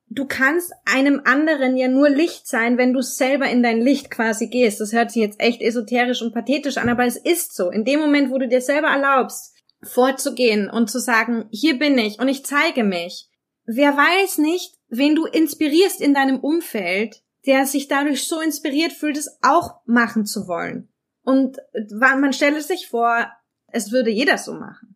[0.10, 4.48] du kannst einem anderen ja nur Licht sein, wenn du selber in dein Licht quasi
[4.48, 4.80] gehst.
[4.80, 7.70] Das hört sich jetzt echt esoterisch und pathetisch an, aber es ist so.
[7.70, 12.20] In dem Moment, wo du dir selber erlaubst, vorzugehen und zu sagen, hier bin ich
[12.20, 13.30] und ich zeige mich.
[13.66, 19.18] Wer weiß nicht, wen du inspirierst in deinem Umfeld, der sich dadurch so inspiriert fühlt,
[19.18, 20.90] es auch machen zu wollen.
[21.24, 21.58] Und
[22.00, 23.28] man stelle sich vor,
[23.68, 24.95] es würde jeder so machen.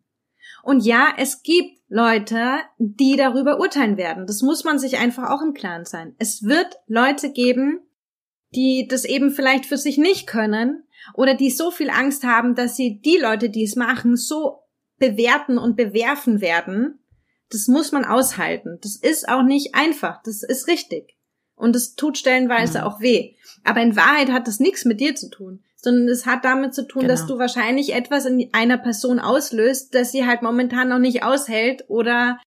[0.64, 4.28] Und ja, es gibt Leute, die darüber urteilen werden.
[4.28, 6.16] Das muss man sich einfach auch im Klaren sein.
[6.20, 7.82] Es wird Leute geben,
[8.54, 12.76] die das eben vielleicht für sich nicht können oder die so viel Angst haben, dass
[12.76, 14.60] sie die Leute, die es machen, so
[14.98, 17.00] bewerten und bewerfen werden.
[17.50, 18.78] Das muss man aushalten.
[18.82, 20.22] Das ist auch nicht einfach.
[20.24, 21.16] Das ist richtig.
[21.56, 22.84] Und es tut stellenweise mhm.
[22.84, 23.36] auch weh.
[23.64, 26.88] Aber in Wahrheit hat das nichts mit dir zu tun sondern es hat damit zu
[26.88, 27.14] tun, genau.
[27.14, 31.86] dass du wahrscheinlich etwas in einer Person auslöst, dass sie halt momentan noch nicht aushält
[31.88, 32.40] oder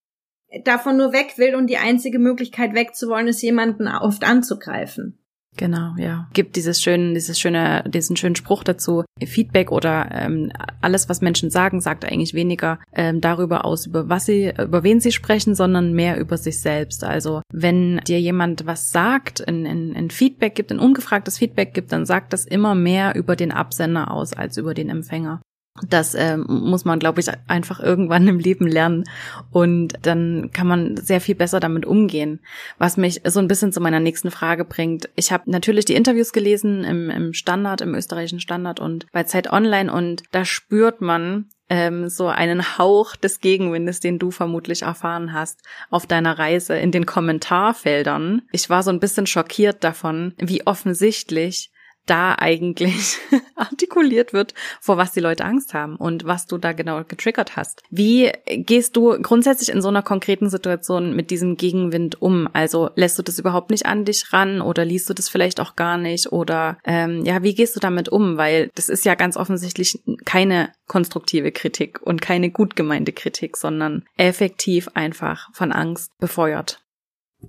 [0.65, 5.19] davon nur weg will und die einzige Möglichkeit wegzuwollen ist, jemanden oft anzugreifen.
[5.57, 6.29] Genau, ja.
[6.33, 9.05] Gibt dieses schöne, dieses schöne, diesen schönen Spruch dazu.
[9.25, 14.25] Feedback oder ähm, alles, was Menschen sagen, sagt eigentlich weniger ähm, darüber aus, über was
[14.25, 17.05] sie, über wen sie sprechen, sondern mehr über sich selbst.
[17.05, 21.93] Also wenn dir jemand was sagt, in, in, in Feedback gibt, ein ungefragtes Feedback gibt,
[21.93, 25.43] dann sagt das immer mehr über den Absender aus als über den Empfänger.
[25.89, 29.05] Das ähm, muss man, glaube ich, einfach irgendwann im Leben lernen.
[29.51, 32.41] Und dann kann man sehr viel besser damit umgehen.
[32.79, 35.09] Was mich so ein bisschen zu meiner nächsten Frage bringt.
[35.17, 39.51] Ich habe natürlich die Interviews gelesen im, im Standard, im österreichischen Standard und bei Zeit
[39.51, 45.33] Online und da spürt man, ähm, so einen Hauch des Gegenwindes, den du vermutlich erfahren
[45.33, 48.43] hast auf deiner Reise in den Kommentarfeldern.
[48.53, 51.72] Ich war so ein bisschen schockiert davon, wie offensichtlich
[52.07, 53.19] da eigentlich
[53.55, 57.83] artikuliert wird, vor was die Leute Angst haben und was du da genau getriggert hast.
[57.91, 62.49] Wie gehst du grundsätzlich in so einer konkreten Situation mit diesem Gegenwind um?
[62.53, 65.77] Also lässt du das überhaupt nicht an dich ran oder liest du das vielleicht auch
[65.77, 66.33] gar nicht?
[66.33, 68.37] Oder ähm, ja, wie gehst du damit um?
[68.37, 74.05] Weil das ist ja ganz offensichtlich keine konstruktive Kritik und keine gut gemeinte Kritik, sondern
[74.17, 76.82] effektiv einfach von Angst befeuert.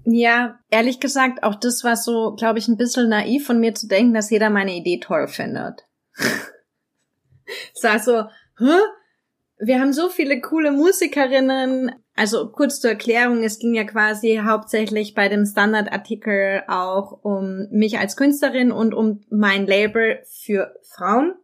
[0.05, 3.87] Ja, ehrlich gesagt, auch das war so, glaube ich, ein bisschen naiv von mir zu
[3.87, 5.85] denken, dass jeder meine Idee toll findet.
[7.75, 8.23] es war so,
[8.59, 8.79] hä?
[9.59, 11.91] Wir haben so viele coole Musikerinnen.
[12.15, 17.97] Also kurz zur Erklärung, es ging ja quasi hauptsächlich bei dem Standardartikel auch um mich
[17.97, 21.35] als Künstlerin und um mein Label für Frauen.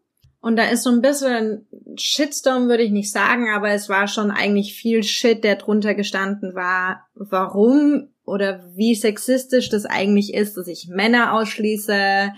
[0.42, 4.32] Und da ist so ein bisschen Shitstorm, würde ich nicht sagen, aber es war schon
[4.32, 7.08] eigentlich viel Shit, der drunter gestanden war.
[7.14, 12.32] Warum oder wie sexistisch das eigentlich ist, dass ich Männer ausschließe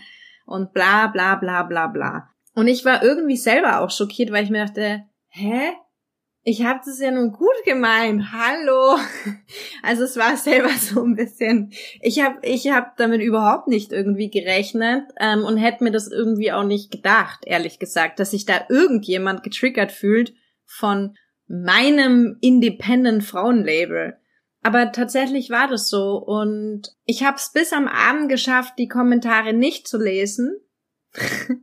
[0.45, 2.30] und bla bla bla bla bla.
[2.54, 5.71] Und ich war irgendwie selber auch schockiert, weil ich mir dachte, hä?
[6.43, 8.32] Ich habe das ja nun gut gemeint.
[8.32, 8.97] Hallo.
[9.84, 11.71] Also es war selber so ein bisschen.
[12.01, 16.51] Ich habe ich hab damit überhaupt nicht irgendwie gerechnet ähm, und hätte mir das irgendwie
[16.51, 20.34] auch nicht gedacht, ehrlich gesagt, dass sich da irgendjemand getriggert fühlt
[20.65, 21.15] von
[21.47, 24.20] meinem Independent Frauenlabel.
[24.63, 29.54] Aber tatsächlich war das so und ich habe es bis am Abend geschafft, die Kommentare
[29.54, 30.60] nicht zu lesen.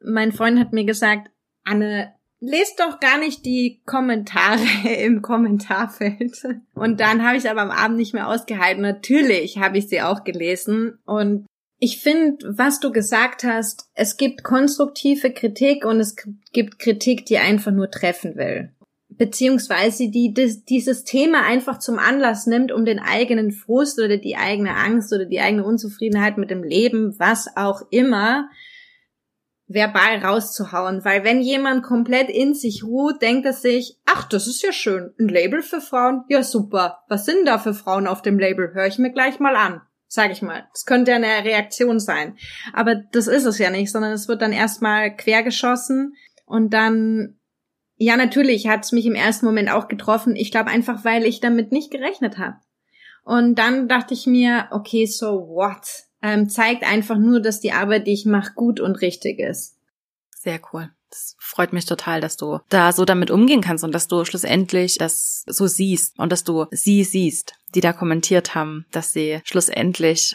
[0.00, 1.30] mein Freund hat mir gesagt,
[1.64, 4.64] Anne, lest doch gar nicht die Kommentare
[5.02, 6.36] im Kommentarfeld.
[6.74, 8.82] Und dann habe ich aber am Abend nicht mehr ausgehalten.
[8.82, 11.46] Natürlich habe ich sie auch gelesen und
[11.80, 16.16] ich finde, was du gesagt hast, es gibt konstruktive Kritik und es
[16.52, 18.73] gibt Kritik, die einfach nur treffen will
[19.16, 24.36] beziehungsweise die das, dieses Thema einfach zum Anlass nimmt, um den eigenen Frust oder die
[24.36, 28.48] eigene Angst oder die eigene Unzufriedenheit mit dem Leben, was auch immer,
[29.66, 31.04] verbal rauszuhauen.
[31.04, 35.12] Weil wenn jemand komplett in sich ruht, denkt er sich, ach, das ist ja schön,
[35.18, 37.04] ein Label für Frauen, ja super.
[37.08, 38.72] Was sind da für Frauen auf dem Label?
[38.74, 39.80] Hör ich mir gleich mal an.
[40.06, 40.68] Sag ich mal.
[40.72, 42.36] Das könnte ja eine Reaktion sein.
[42.72, 46.14] Aber das ist es ja nicht, sondern es wird dann erstmal quergeschossen
[46.46, 47.38] und dann
[48.04, 50.36] ja, natürlich hat es mich im ersten Moment auch getroffen.
[50.36, 52.56] Ich glaube einfach, weil ich damit nicht gerechnet habe.
[53.24, 56.04] Und dann dachte ich mir, okay, so what?
[56.22, 59.76] Ähm, zeigt einfach nur, dass die Arbeit, die ich mache, gut und richtig ist.
[60.30, 60.90] Sehr cool.
[61.08, 64.98] Das freut mich total, dass du da so damit umgehen kannst und dass du schlussendlich
[64.98, 70.34] das so siehst und dass du sie siehst, die da kommentiert haben, dass sie schlussendlich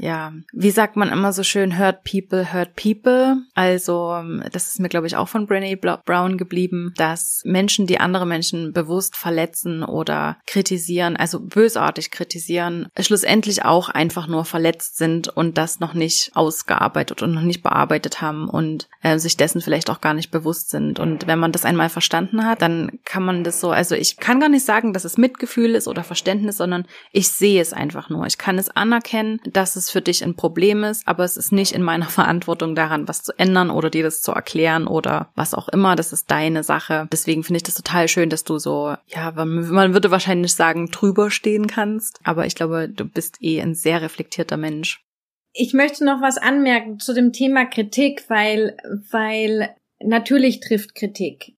[0.00, 3.36] ja, wie sagt man immer so schön, hurt people, hurt people.
[3.54, 8.26] Also, das ist mir, glaube ich, auch von Brené Brown geblieben, dass Menschen, die andere
[8.26, 15.58] Menschen bewusst verletzen oder kritisieren, also bösartig kritisieren, schlussendlich auch einfach nur verletzt sind und
[15.58, 20.00] das noch nicht ausgearbeitet und noch nicht bearbeitet haben und äh, sich dessen vielleicht auch
[20.00, 20.98] gar nicht bewusst sind.
[20.98, 24.40] Und wenn man das einmal verstanden hat, dann kann man das so, also ich kann
[24.40, 28.26] gar nicht sagen, dass es Mitgefühl ist oder Verständnis, sondern ich sehe es einfach nur.
[28.26, 31.72] Ich kann es anerkennen, dass es für dich ein Problem ist, aber es ist nicht
[31.72, 35.68] in meiner Verantwortung daran, was zu ändern oder dir das zu erklären oder was auch
[35.68, 35.96] immer.
[35.96, 37.08] Das ist deine Sache.
[37.12, 41.30] Deswegen finde ich das total schön, dass du so, ja, man würde wahrscheinlich sagen, drüber
[41.30, 42.20] stehen kannst.
[42.24, 45.04] Aber ich glaube, du bist eh ein sehr reflektierter Mensch.
[45.52, 48.76] Ich möchte noch was anmerken zu dem Thema Kritik, weil,
[49.10, 51.56] weil natürlich trifft Kritik.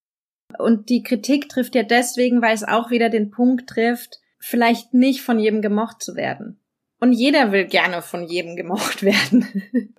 [0.59, 5.23] Und die Kritik trifft ja deswegen, weil es auch wieder den Punkt trifft, vielleicht nicht
[5.23, 6.62] von jedem gemocht zu werden.
[7.03, 9.93] Und jeder will gerne von jedem gemocht werden.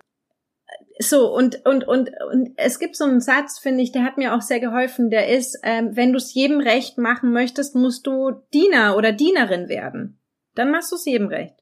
[0.98, 4.34] so, und, und, und, und es gibt so einen Satz, finde ich, der hat mir
[4.34, 8.30] auch sehr geholfen, der ist, ähm, wenn du es jedem recht machen möchtest, musst du
[8.54, 10.18] Diener oder Dienerin werden.
[10.54, 11.52] Dann machst du es jedem recht.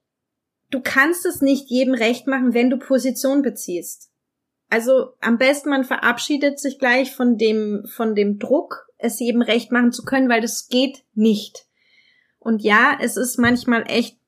[0.71, 4.13] Du kannst es nicht jedem recht machen, wenn du Position beziehst.
[4.71, 9.73] Also am besten man verabschiedet sich gleich von dem, von dem Druck, es jedem recht
[9.73, 11.67] machen zu können, weil das geht nicht.
[12.39, 14.22] Und ja, es ist manchmal echt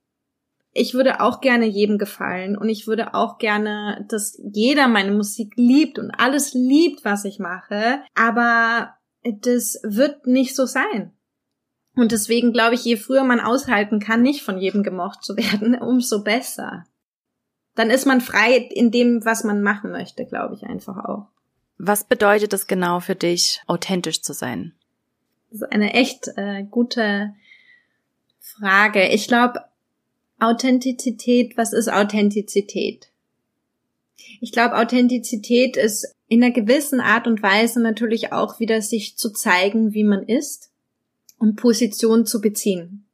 [0.75, 5.53] ich würde auch gerne jedem gefallen und ich würde auch gerne, dass jeder meine Musik
[5.57, 11.13] liebt und alles liebt, was ich mache, aber das wird nicht so sein.
[11.95, 15.77] Und deswegen glaube ich, je früher man aushalten kann, nicht von jedem gemocht zu werden,
[15.77, 16.85] umso besser.
[17.77, 21.29] Dann ist man frei in dem, was man machen möchte, glaube ich einfach auch.
[21.79, 24.75] Was bedeutet es genau für dich, authentisch zu sein?
[25.51, 27.35] Das ist eine echt äh, gute
[28.41, 29.09] Frage.
[29.09, 29.61] Ich glaube,
[30.39, 33.11] Authentizität, was ist Authentizität?
[34.41, 39.31] Ich glaube, Authentizität ist in einer gewissen Art und Weise natürlich auch wieder sich zu
[39.31, 40.71] zeigen, wie man ist
[41.39, 43.07] und Position zu beziehen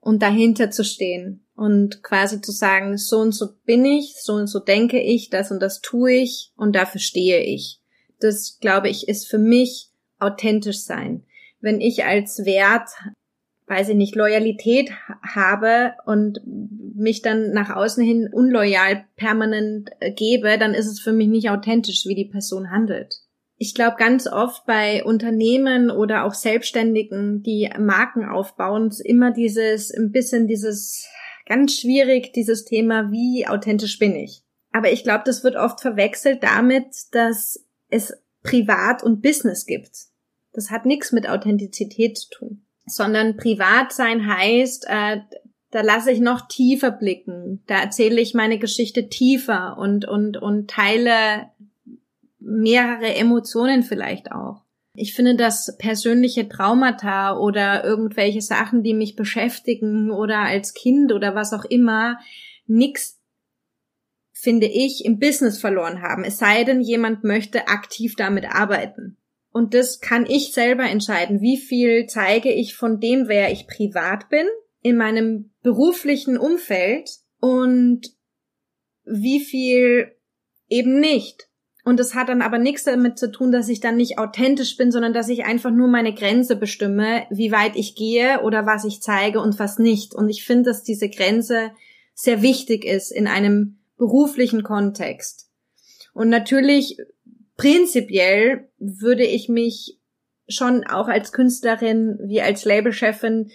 [0.00, 4.46] und dahinter zu stehen Und quasi zu sagen, so und so bin ich, so und
[4.46, 7.80] so denke ich, das und das tue ich und dafür stehe ich.
[8.18, 11.24] Das, glaube ich, ist für mich authentisch sein.
[11.60, 12.88] Wenn ich als Wert,
[13.70, 14.90] weiß ich nicht, Loyalität
[15.22, 21.12] habe und mich dann nach außen hin unloyal permanent äh, gebe, dann ist es für
[21.12, 23.20] mich nicht authentisch, wie die Person handelt.
[23.56, 29.94] Ich glaube ganz oft bei Unternehmen oder auch Selbstständigen, die Marken aufbauen, ist immer dieses,
[29.94, 31.06] ein bisschen dieses
[31.46, 34.42] ganz schwierig, dieses Thema, wie authentisch bin ich.
[34.72, 39.90] Aber ich glaube, das wird oft verwechselt damit, dass es Privat und Business gibt.
[40.52, 45.18] Das hat nichts mit Authentizität zu tun, sondern privat sein heißt, äh,
[45.70, 50.68] da lasse ich noch tiefer blicken, da erzähle ich meine Geschichte tiefer und und und
[50.68, 51.50] teile
[52.40, 54.64] mehrere Emotionen vielleicht auch.
[54.94, 61.36] Ich finde, dass persönliche Traumata oder irgendwelche Sachen, die mich beschäftigen oder als Kind oder
[61.36, 62.18] was auch immer,
[62.66, 63.20] nix,
[64.32, 66.24] finde ich, im Business verloren haben.
[66.24, 69.16] Es sei denn, jemand möchte aktiv damit arbeiten.
[69.52, 71.40] Und das kann ich selber entscheiden.
[71.40, 74.46] Wie viel zeige ich von dem, wer ich privat bin,
[74.82, 78.02] in meinem beruflichen Umfeld und
[79.04, 80.12] wie viel
[80.68, 81.48] eben nicht.
[81.84, 84.92] Und es hat dann aber nichts damit zu tun, dass ich dann nicht authentisch bin,
[84.92, 89.00] sondern dass ich einfach nur meine Grenze bestimme, wie weit ich gehe oder was ich
[89.00, 90.14] zeige und was nicht.
[90.14, 91.72] Und ich finde, dass diese Grenze
[92.14, 95.48] sehr wichtig ist in einem beruflichen Kontext.
[96.12, 96.98] Und natürlich,
[97.60, 99.98] prinzipiell würde ich mich
[100.48, 103.50] schon auch als Künstlerin wie als Labelchefin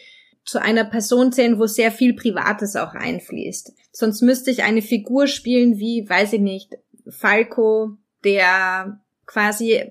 [0.46, 3.74] zu einer Person zählen, wo sehr viel Privates auch einfließt.
[3.92, 6.78] Sonst müsste ich eine Figur spielen wie, weiß ich nicht,
[7.10, 9.84] Falco der quasi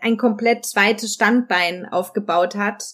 [0.00, 2.84] ein komplett zweites Standbein aufgebaut hat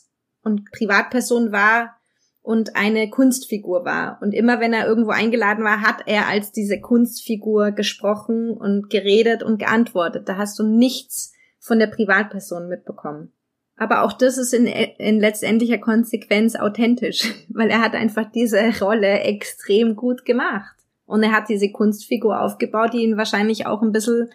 [0.42, 1.99] und Privatperson war
[2.43, 4.18] und eine Kunstfigur war.
[4.22, 9.43] Und immer wenn er irgendwo eingeladen war, hat er als diese Kunstfigur gesprochen und geredet
[9.43, 10.28] und geantwortet.
[10.28, 13.32] Da hast du nichts von der Privatperson mitbekommen.
[13.76, 19.20] Aber auch das ist in, in letztendlicher Konsequenz authentisch, weil er hat einfach diese Rolle
[19.20, 20.76] extrem gut gemacht.
[21.07, 24.30] Und er hat diese Kunstfigur aufgebaut, die ihn wahrscheinlich auch ein bisschen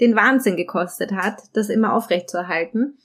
[0.00, 2.98] den Wahnsinn gekostet hat, das immer aufrechtzuerhalten.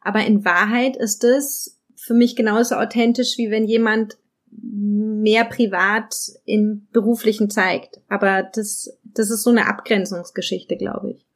[0.00, 1.77] Aber in Wahrheit ist es
[2.08, 4.16] für mich genauso authentisch, wie wenn jemand
[4.50, 6.14] mehr privat
[6.46, 8.00] im beruflichen zeigt.
[8.08, 11.27] Aber das, das ist so eine Abgrenzungsgeschichte, glaube ich.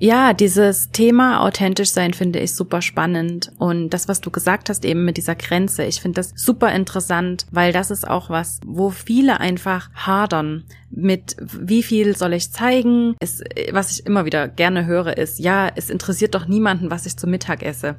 [0.00, 3.50] Ja, dieses Thema authentisch sein finde ich super spannend.
[3.58, 7.46] Und das, was du gesagt hast, eben mit dieser Grenze, ich finde das super interessant,
[7.50, 13.14] weil das ist auch was, wo viele einfach hadern mit wie viel soll ich zeigen.
[13.20, 13.42] Es,
[13.72, 17.30] was ich immer wieder gerne höre, ist, ja, es interessiert doch niemanden, was ich zum
[17.30, 17.96] Mittag esse.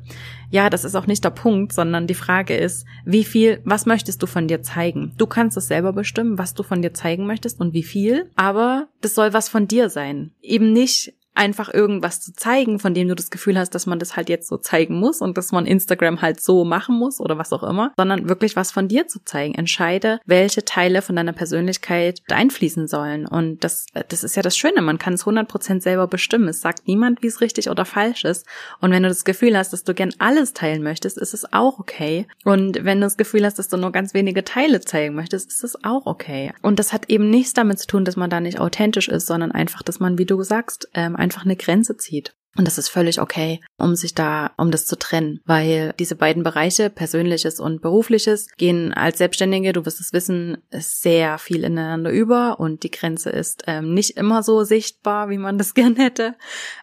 [0.50, 4.24] Ja, das ist auch nicht der Punkt, sondern die Frage ist, wie viel, was möchtest
[4.24, 5.14] du von dir zeigen?
[5.18, 8.88] Du kannst es selber bestimmen, was du von dir zeigen möchtest und wie viel, aber
[9.02, 10.32] das soll was von dir sein.
[10.42, 14.18] Eben nicht einfach irgendwas zu zeigen, von dem du das Gefühl hast, dass man das
[14.18, 17.54] halt jetzt so zeigen muss und dass man Instagram halt so machen muss oder was
[17.54, 19.56] auch immer, sondern wirklich was von dir zu zeigen.
[19.56, 23.26] Entscheide, welche Teile von deiner Persönlichkeit einfließen sollen.
[23.26, 26.50] Und das, das ist ja das Schöne, man kann es 100% selber bestimmen.
[26.50, 28.46] Es sagt niemand, wie es richtig oder falsch ist.
[28.82, 31.80] Und wenn du das Gefühl hast, dass du gern alles teilen möchtest, ist es auch
[31.80, 32.28] okay.
[32.44, 35.64] Und wenn du das Gefühl hast, dass du nur ganz wenige Teile zeigen möchtest, ist
[35.64, 36.52] es auch okay.
[36.62, 39.54] Und das hat eben nichts damit zu tun, dass man da nicht authentisch ist, sondern
[39.54, 42.34] einfach, dass man, wie du sagst, ähm, einfach eine Grenze zieht.
[42.58, 46.42] Und das ist völlig okay, um sich da, um das zu trennen, weil diese beiden
[46.44, 52.60] Bereiche, persönliches und berufliches, gehen als Selbstständige, du wirst es wissen, sehr viel ineinander über
[52.60, 56.36] und die Grenze ist ähm, nicht immer so sichtbar, wie man das gern hätte.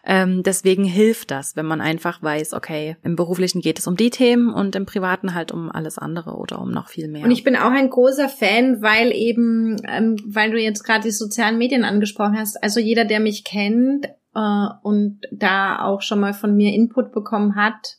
[0.05, 4.09] Ähm, deswegen hilft das, wenn man einfach weiß, okay, im beruflichen geht es um die
[4.09, 7.25] Themen und im privaten halt um alles andere oder um noch viel mehr.
[7.25, 11.11] Und ich bin auch ein großer Fan, weil eben, ähm, weil du jetzt gerade die
[11.11, 14.07] sozialen Medien angesprochen hast, also jeder, der mich kennt,
[14.37, 17.97] äh, und da auch schon mal von mir Input bekommen hat.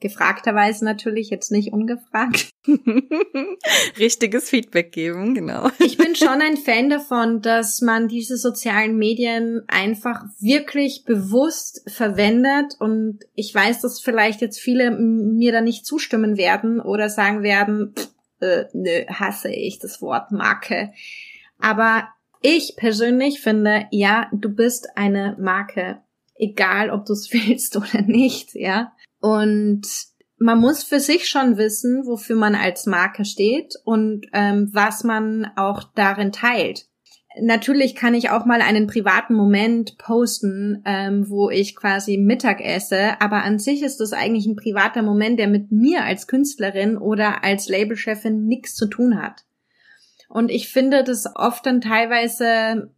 [0.00, 2.50] Gefragterweise natürlich, jetzt nicht ungefragt.
[3.98, 5.70] Richtiges Feedback geben, genau.
[5.78, 12.74] Ich bin schon ein Fan davon, dass man diese sozialen Medien einfach wirklich bewusst verwendet
[12.78, 17.94] und ich weiß, dass vielleicht jetzt viele mir da nicht zustimmen werden oder sagen werden,
[17.96, 18.08] pff,
[18.40, 20.92] äh, nö, hasse ich das Wort Marke.
[21.60, 22.08] Aber
[22.42, 26.02] ich persönlich finde, ja, du bist eine Marke,
[26.34, 28.92] egal ob du es willst oder nicht, ja.
[29.20, 29.86] Und
[30.38, 35.46] man muss für sich schon wissen, wofür man als Marke steht und ähm, was man
[35.56, 36.86] auch darin teilt.
[37.40, 43.20] Natürlich kann ich auch mal einen privaten Moment posten, ähm, wo ich quasi Mittag esse,
[43.20, 47.42] aber an sich ist das eigentlich ein privater Moment, der mit mir als Künstlerin oder
[47.42, 49.44] als Labelchefin nichts zu tun hat.
[50.32, 52.90] Und ich finde das oft dann teilweise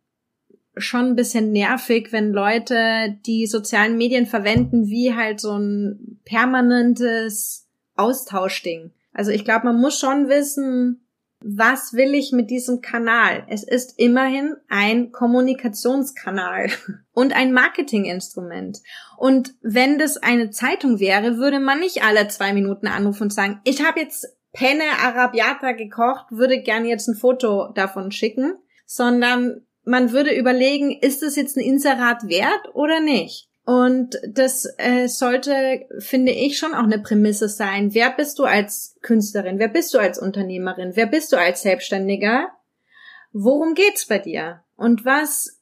[0.76, 7.66] schon ein bisschen nervig, wenn Leute die sozialen Medien verwenden wie halt so ein permanentes
[7.97, 8.93] Austauschding.
[9.12, 11.09] Also ich glaube, man muss schon wissen,
[11.41, 13.45] was will ich mit diesem Kanal?
[13.49, 16.70] Es ist immerhin ein Kommunikationskanal
[17.12, 18.78] und ein Marketinginstrument.
[19.18, 23.61] Und wenn das eine Zeitung wäre, würde man nicht alle zwei Minuten anrufen und sagen,
[23.64, 28.55] ich habe jetzt Penne Arabiata gekocht, würde gern jetzt ein Foto davon schicken,
[28.87, 33.51] sondern man würde überlegen, ist es jetzt ein Inserat wert oder nicht?
[33.67, 37.95] Und das äh, sollte, finde ich, schon auch eine Prämisse sein.
[37.95, 39.59] Wer bist du als Künstlerin?
[39.59, 40.93] Wer bist du als Unternehmerin?
[40.95, 42.49] Wer bist du als Selbstständiger?
[43.33, 44.63] Worum geht's bei dir?
[44.77, 45.61] Und was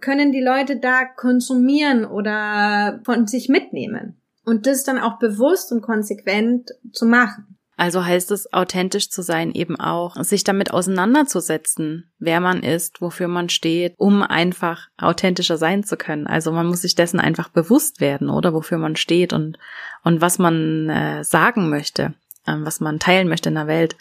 [0.00, 4.20] können die Leute da konsumieren oder von sich mitnehmen?
[4.44, 7.57] Und das dann auch bewusst und konsequent zu machen.
[7.78, 13.28] Also heißt es, authentisch zu sein, eben auch, sich damit auseinanderzusetzen, wer man ist, wofür
[13.28, 16.26] man steht, um einfach authentischer sein zu können.
[16.26, 19.58] Also man muss sich dessen einfach bewusst werden, oder wofür man steht und,
[20.02, 22.14] und was man äh, sagen möchte,
[22.46, 23.94] äh, was man teilen möchte in der Welt.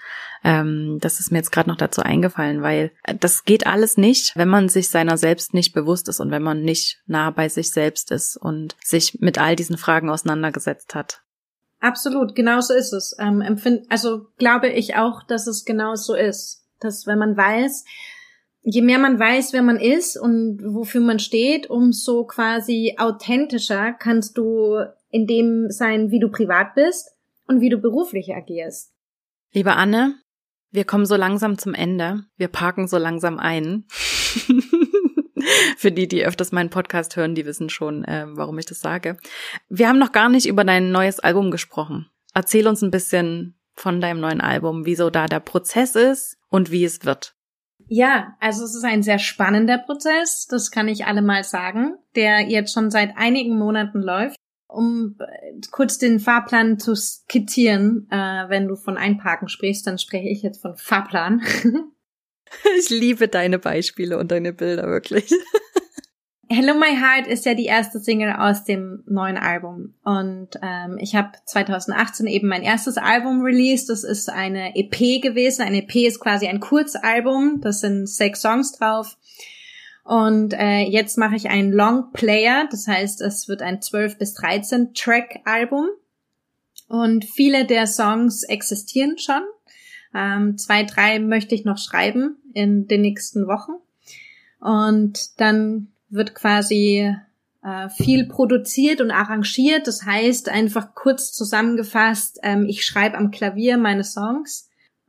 [0.43, 4.49] Ähm, das ist mir jetzt gerade noch dazu eingefallen, weil das geht alles nicht, wenn
[4.49, 8.09] man sich seiner selbst nicht bewusst ist und wenn man nicht nah bei sich selbst
[8.09, 11.21] ist und sich mit all diesen Fragen auseinandergesetzt hat.
[11.79, 13.15] Absolut, genau so ist es.
[13.19, 16.65] Ähm, empfind, also glaube ich auch, dass es genau so ist.
[16.79, 17.85] Dass wenn man weiß,
[18.61, 24.37] je mehr man weiß, wer man ist und wofür man steht, umso quasi authentischer kannst
[24.37, 24.77] du
[25.09, 27.11] in dem sein, wie du privat bist
[27.47, 28.91] und wie du beruflich agierst.
[29.53, 30.15] Liebe Anne,
[30.71, 32.25] wir kommen so langsam zum Ende.
[32.35, 33.85] Wir parken so langsam ein.
[35.77, 39.17] Für die, die öfters meinen Podcast hören, die wissen schon, äh, warum ich das sage.
[39.69, 42.09] Wir haben noch gar nicht über dein neues Album gesprochen.
[42.33, 46.83] Erzähl uns ein bisschen von deinem neuen Album, wieso da der Prozess ist und wie
[46.83, 47.35] es wird.
[47.89, 52.41] Ja, also es ist ein sehr spannender Prozess, das kann ich alle mal sagen, der
[52.41, 54.35] jetzt schon seit einigen Monaten läuft.
[54.67, 60.27] Um äh, kurz den Fahrplan zu skizzieren, äh, wenn du von Einparken sprichst, dann spreche
[60.27, 61.41] ich jetzt von Fahrplan.
[62.79, 65.31] Ich liebe deine Beispiele und deine Bilder wirklich.
[66.49, 71.13] Hello My Heart ist ja die erste Single aus dem neuen Album und ähm, ich
[71.13, 73.89] habe 2018 eben mein erstes Album released.
[73.89, 75.63] Das ist eine EP gewesen.
[75.63, 77.59] Eine EP ist quasi ein Kurzalbum.
[77.59, 79.17] Das sind sechs Songs drauf.
[80.05, 82.65] Und äh, jetzt mache ich einen Long Player.
[82.71, 85.89] Das heißt, es wird ein 12 bis 13 Track Album.
[86.87, 89.41] Und viele der Songs existieren schon.
[90.13, 93.73] Ähm, zwei, drei möchte ich noch schreiben in den nächsten Wochen.
[94.59, 97.13] Und dann wird quasi
[97.63, 99.87] äh, viel produziert und arrangiert.
[99.87, 104.67] Das heißt, einfach kurz zusammengefasst, ähm, ich schreibe am Klavier meine Songs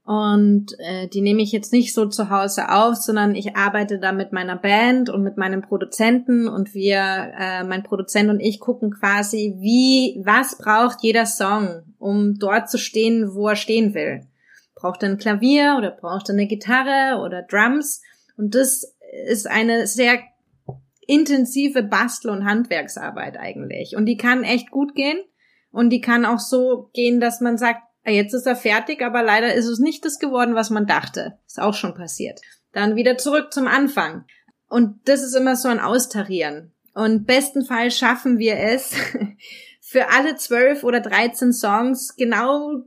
[0.09, 4.11] und äh, die nehme ich jetzt nicht so zu Hause auf, sondern ich arbeite da
[4.11, 8.91] mit meiner Band und mit meinem Produzenten und wir, äh, mein Produzent und ich gucken
[8.91, 14.23] quasi, wie, was braucht jeder Song, um dort zu stehen, wo er stehen will.
[14.79, 18.01] Braucht ein Klavier oder braucht eine Gitarre oder Drums?
[18.37, 18.95] Und das
[19.27, 20.21] ist eine sehr
[21.09, 23.97] intensive Bastel- und Handwerksarbeit eigentlich.
[23.97, 25.19] Und die kann echt gut gehen.
[25.73, 29.23] Und die kann auch so gehen, dass man sagt, ah, jetzt ist er fertig, aber
[29.23, 31.39] leider ist es nicht das geworden, was man dachte.
[31.47, 32.41] Ist auch schon passiert.
[32.73, 34.27] Dann wieder zurück zum Anfang.
[34.69, 36.73] Und das ist immer so ein Austarieren.
[36.95, 38.95] Und bestenfalls schaffen wir es,
[39.81, 42.85] für alle zwölf oder dreizehn Songs genau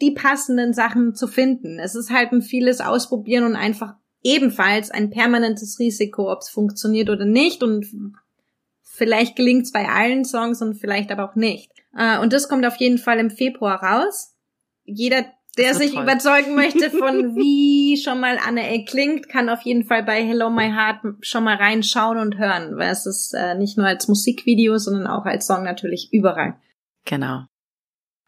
[0.00, 1.78] die passenden Sachen zu finden.
[1.78, 7.08] Es ist halt ein vieles Ausprobieren und einfach ebenfalls ein permanentes Risiko, ob es funktioniert
[7.08, 7.62] oder nicht.
[7.62, 7.86] Und
[8.82, 11.70] vielleicht gelingt es bei allen Songs und vielleicht aber auch nicht.
[11.96, 14.34] Äh, und das kommt auf jeden Fall im Februar raus.
[14.84, 15.24] Jeder,
[15.56, 16.02] der sich toll.
[16.02, 20.50] überzeugen möchte von wie schon mal Anne Eck klingt, kann auf jeden Fall bei Hello
[20.50, 24.76] My Heart schon mal reinschauen und hören, weil es ist äh, nicht nur als Musikvideo,
[24.78, 26.56] sondern auch als Song natürlich überall.
[27.04, 27.44] Genau.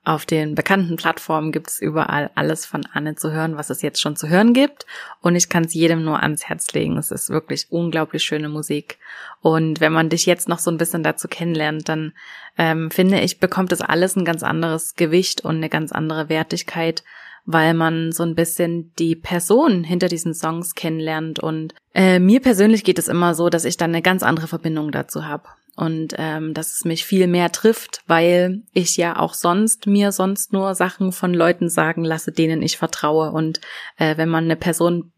[0.08, 4.00] Auf den bekannten Plattformen gibt es überall alles von Anne zu hören, was es jetzt
[4.00, 4.86] schon zu hören gibt.
[5.20, 6.96] Und ich kann es jedem nur ans Herz legen.
[6.96, 8.96] Es ist wirklich unglaublich schöne Musik.
[9.42, 12.14] Und wenn man dich jetzt noch so ein bisschen dazu kennenlernt, dann
[12.56, 17.04] ähm, finde ich, bekommt es alles ein ganz anderes Gewicht und eine ganz andere Wertigkeit,
[17.44, 21.38] weil man so ein bisschen die Person hinter diesen Songs kennenlernt.
[21.38, 24.90] Und äh, mir persönlich geht es immer so, dass ich dann eine ganz andere Verbindung
[24.90, 29.86] dazu habe und ähm, dass es mich viel mehr trifft, weil ich ja auch sonst
[29.86, 33.30] mir sonst nur Sachen von Leuten sagen lasse, denen ich vertraue.
[33.30, 33.60] Und
[33.96, 35.12] äh, wenn man eine Person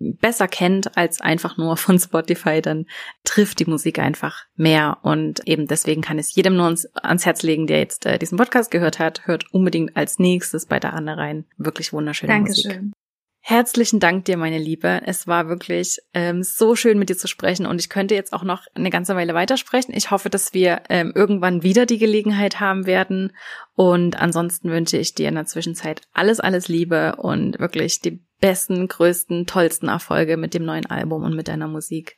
[0.00, 2.86] besser kennt als einfach nur von Spotify, dann
[3.22, 4.98] trifft die Musik einfach mehr.
[5.02, 8.38] Und eben deswegen kann es jedem nur ans, ans Herz legen, der jetzt äh, diesen
[8.38, 11.44] Podcast gehört hat, hört unbedingt als nächstes bei der Anne rein.
[11.58, 12.86] Wirklich wunderschöne Dankeschön.
[12.86, 13.01] Musik.
[13.44, 15.02] Herzlichen Dank dir, meine Liebe.
[15.04, 18.44] Es war wirklich ähm, so schön, mit dir zu sprechen und ich könnte jetzt auch
[18.44, 19.92] noch eine ganze Weile weitersprechen.
[19.96, 23.32] Ich hoffe, dass wir ähm, irgendwann wieder die Gelegenheit haben werden.
[23.74, 28.86] Und ansonsten wünsche ich dir in der Zwischenzeit alles, alles Liebe und wirklich die besten,
[28.86, 32.16] größten, tollsten Erfolge mit dem neuen Album und mit deiner Musik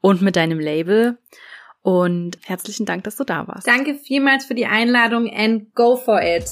[0.00, 1.18] und mit deinem Label.
[1.82, 3.68] Und herzlichen Dank, dass du da warst.
[3.68, 6.44] Danke vielmals für die Einladung and go for it.